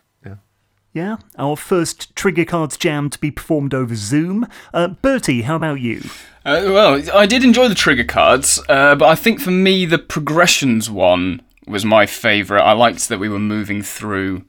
yeah. 0.94 1.02
Yeah, 1.02 1.18
our 1.38 1.56
first 1.56 2.16
trigger 2.16 2.46
cards 2.46 2.78
jam 2.78 3.10
to 3.10 3.20
be 3.20 3.32
performed 3.32 3.74
over 3.74 3.96
Zoom. 3.96 4.46
Uh, 4.74 4.90
Bertie, 4.90 5.44
how 5.44 5.56
about 5.56 5.80
you? 5.80 6.02
Uh, 6.44 6.64
well, 6.66 7.02
I 7.14 7.26
did 7.26 7.44
enjoy 7.44 7.70
the 7.70 7.76
trigger 7.76 8.04
cards, 8.04 8.60
uh, 8.68 8.96
but 8.96 9.08
I 9.08 9.16
think 9.16 9.40
for 9.40 9.52
me, 9.52 9.86
the 9.86 9.98
progressions 9.98 10.90
one 10.90 11.42
was 11.66 11.86
my 11.86 12.06
favourite. 12.06 12.64
I 12.64 12.74
liked 12.74 13.10
that 13.10 13.20
we 13.20 13.30
were 13.30 13.40
moving 13.40 13.82
through 13.82 14.44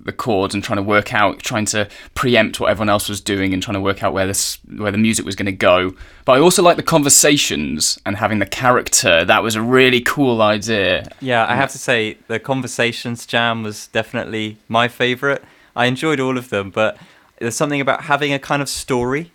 the 0.00 0.12
chords 0.12 0.54
and 0.54 0.64
trying 0.64 0.78
to 0.78 0.82
work 0.82 1.12
out, 1.12 1.40
trying 1.40 1.66
to 1.66 1.88
preempt 2.14 2.60
what 2.60 2.70
everyone 2.70 2.88
else 2.88 3.08
was 3.08 3.20
doing 3.20 3.52
and 3.52 3.62
trying 3.62 3.74
to 3.74 3.80
work 3.80 4.02
out 4.02 4.12
where 4.12 4.26
this 4.26 4.58
where 4.76 4.92
the 4.92 4.98
music 4.98 5.24
was 5.24 5.36
going 5.36 5.46
to 5.46 5.52
go. 5.52 5.92
But 6.24 6.32
I 6.32 6.40
also 6.40 6.62
liked 6.62 6.76
the 6.76 6.82
conversations 6.82 7.98
and 8.06 8.16
having 8.16 8.38
the 8.38 8.46
character. 8.46 9.24
That 9.24 9.42
was 9.42 9.54
a 9.54 9.62
really 9.62 10.00
cool 10.00 10.40
idea. 10.40 11.08
Yeah, 11.20 11.46
I 11.48 11.56
have 11.56 11.70
to 11.72 11.78
say 11.78 12.18
the 12.26 12.38
conversations 12.38 13.26
jam 13.26 13.62
was 13.62 13.88
definitely 13.88 14.56
my 14.68 14.88
favorite. 14.88 15.44
I 15.78 15.86
enjoyed 15.86 16.18
all 16.18 16.36
of 16.36 16.50
them, 16.50 16.70
but 16.70 16.98
there's 17.38 17.56
something 17.56 17.80
about 17.80 18.02
having 18.02 18.32
a 18.32 18.38
kind 18.38 18.60
of 18.60 18.68
story 18.68 19.32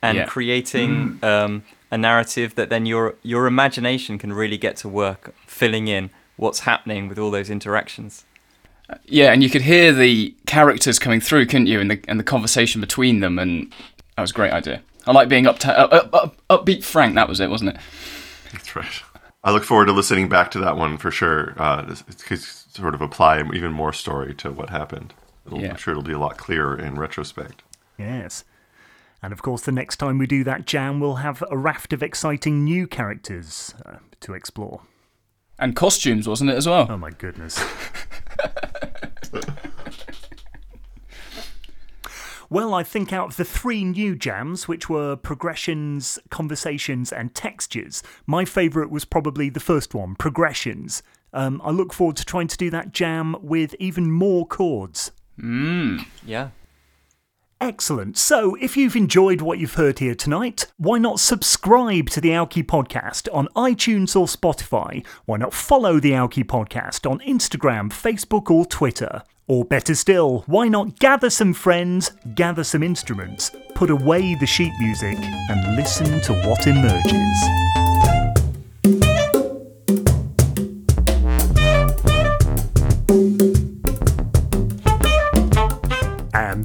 and 0.00 0.16
yeah. 0.16 0.26
creating 0.26 1.18
mm. 1.20 1.22
um, 1.22 1.64
a 1.90 1.98
narrative 1.98 2.54
that 2.54 2.70
then 2.70 2.86
your 2.86 3.14
your 3.22 3.46
imagination 3.46 4.18
can 4.18 4.32
really 4.32 4.56
get 4.56 4.76
to 4.78 4.88
work 4.88 5.34
filling 5.46 5.88
in 5.88 6.10
what's 6.36 6.60
happening 6.60 7.08
with 7.08 7.18
all 7.18 7.30
those 7.30 7.50
interactions. 7.50 8.24
Yeah, 9.04 9.32
and 9.32 9.42
you 9.42 9.50
could 9.50 9.62
hear 9.62 9.92
the 9.92 10.34
characters 10.46 10.98
coming 10.98 11.20
through, 11.20 11.46
couldn't 11.46 11.66
you? 11.66 11.78
And 11.78 11.90
the 11.90 12.00
and 12.08 12.18
the 12.18 12.24
conversation 12.24 12.80
between 12.80 13.20
them, 13.20 13.38
and 13.38 13.72
that 14.16 14.22
was 14.22 14.30
a 14.30 14.34
great 14.34 14.52
idea. 14.52 14.82
I 15.06 15.12
like 15.12 15.28
being 15.28 15.46
up, 15.46 15.58
to, 15.60 15.78
up, 15.78 16.14
up, 16.14 16.36
upbeat 16.48 16.84
Frank. 16.84 17.16
That 17.16 17.28
was 17.28 17.40
it, 17.40 17.50
wasn't 17.50 17.70
it? 17.74 17.80
That's 18.52 18.76
right. 18.76 19.02
I 19.44 19.50
look 19.50 19.64
forward 19.64 19.86
to 19.86 19.92
listening 19.92 20.28
back 20.28 20.52
to 20.52 20.60
that 20.60 20.76
one 20.76 20.96
for 20.96 21.10
sure. 21.10 21.54
Uh, 21.56 21.94
sort 21.94 22.94
of 22.94 23.00
apply 23.00 23.42
even 23.52 23.72
more 23.72 23.92
story 23.92 24.32
to 24.34 24.52
what 24.52 24.70
happened. 24.70 25.12
It'll, 25.46 25.60
yeah. 25.60 25.70
I'm 25.70 25.76
sure 25.76 25.92
it'll 25.92 26.02
be 26.02 26.12
a 26.12 26.18
lot 26.18 26.36
clearer 26.36 26.78
in 26.78 26.94
retrospect. 26.94 27.62
Yes. 27.98 28.44
And 29.22 29.32
of 29.32 29.42
course, 29.42 29.62
the 29.62 29.72
next 29.72 29.96
time 29.96 30.18
we 30.18 30.26
do 30.26 30.44
that 30.44 30.66
jam, 30.66 30.98
we'll 31.00 31.16
have 31.16 31.42
a 31.50 31.56
raft 31.56 31.92
of 31.92 32.02
exciting 32.02 32.64
new 32.64 32.86
characters 32.86 33.74
uh, 33.86 33.96
to 34.20 34.34
explore. 34.34 34.82
And 35.58 35.76
costumes, 35.76 36.26
wasn't 36.26 36.50
it, 36.50 36.56
as 36.56 36.66
well? 36.66 36.86
Oh, 36.90 36.96
my 36.96 37.10
goodness. 37.10 37.62
Well, 42.52 42.74
I 42.74 42.82
think 42.82 43.14
out 43.14 43.28
of 43.28 43.36
the 43.38 43.46
three 43.46 43.82
new 43.82 44.14
jams, 44.14 44.68
which 44.68 44.90
were 44.90 45.16
progressions, 45.16 46.18
conversations, 46.28 47.10
and 47.10 47.34
textures, 47.34 48.02
my 48.26 48.44
favourite 48.44 48.90
was 48.90 49.06
probably 49.06 49.48
the 49.48 49.58
first 49.58 49.94
one, 49.94 50.16
progressions. 50.16 51.02
Um, 51.32 51.62
I 51.64 51.70
look 51.70 51.94
forward 51.94 52.16
to 52.16 52.26
trying 52.26 52.48
to 52.48 52.58
do 52.58 52.68
that 52.68 52.92
jam 52.92 53.36
with 53.40 53.74
even 53.78 54.10
more 54.10 54.46
chords. 54.46 55.12
Mmm, 55.40 56.04
yeah. 56.24 56.50
Excellent. 57.60 58.18
So, 58.18 58.56
if 58.56 58.76
you've 58.76 58.96
enjoyed 58.96 59.40
what 59.40 59.60
you've 59.60 59.74
heard 59.74 60.00
here 60.00 60.16
tonight, 60.16 60.66
why 60.78 60.98
not 60.98 61.20
subscribe 61.20 62.10
to 62.10 62.20
the 62.20 62.30
Aoki 62.30 62.64
Podcast 62.64 63.28
on 63.32 63.46
iTunes 63.54 64.16
or 64.16 64.26
Spotify? 64.26 65.06
Why 65.26 65.36
not 65.36 65.54
follow 65.54 66.00
the 66.00 66.10
Aoki 66.10 66.42
Podcast 66.42 67.08
on 67.08 67.20
Instagram, 67.20 67.90
Facebook, 67.90 68.50
or 68.50 68.66
Twitter? 68.66 69.22
Or 69.46 69.64
better 69.64 69.94
still, 69.94 70.42
why 70.46 70.66
not 70.66 70.98
gather 70.98 71.30
some 71.30 71.54
friends, 71.54 72.10
gather 72.34 72.64
some 72.64 72.82
instruments, 72.82 73.52
put 73.76 73.90
away 73.90 74.34
the 74.34 74.46
sheet 74.46 74.72
music, 74.80 75.18
and 75.20 75.76
listen 75.76 76.20
to 76.22 76.32
what 76.48 76.66
emerges? 76.66 77.81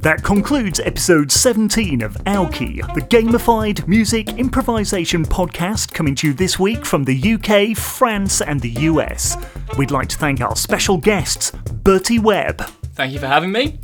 That 0.07 0.23
concludes 0.23 0.79
episode 0.79 1.29
17 1.29 2.01
of 2.01 2.15
Alki, 2.25 2.79
the 2.95 3.01
gamified 3.01 3.85
music 3.89 4.29
improvisation 4.39 5.25
podcast 5.25 5.93
coming 5.93 6.15
to 6.15 6.27
you 6.27 6.33
this 6.33 6.57
week 6.57 6.85
from 6.85 7.03
the 7.03 7.33
UK, 7.33 7.75
France, 7.75 8.39
and 8.39 8.61
the 8.61 8.69
US. 8.69 9.35
We'd 9.77 9.91
like 9.91 10.07
to 10.07 10.17
thank 10.17 10.39
our 10.39 10.55
special 10.55 10.97
guests, 10.97 11.51
Bertie 11.51 12.19
Webb. 12.19 12.61
Thank 12.95 13.11
you 13.11 13.19
for 13.19 13.27
having 13.27 13.51
me. 13.51 13.81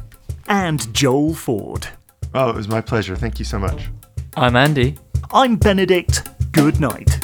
And 0.48 0.94
Joel 0.94 1.34
Ford. 1.34 1.88
Oh, 2.34 2.52
it 2.52 2.56
was 2.56 2.70
my 2.70 2.80
pleasure. 2.80 3.18
Thank 3.18 3.38
you 3.38 3.44
so 3.44 3.60
much. 3.60 3.90
I'm 4.38 4.56
Andy. 4.56 4.98
I'm 5.34 5.58
Benedict. 5.58 6.30
Good 6.54 6.80
night. 6.80 7.23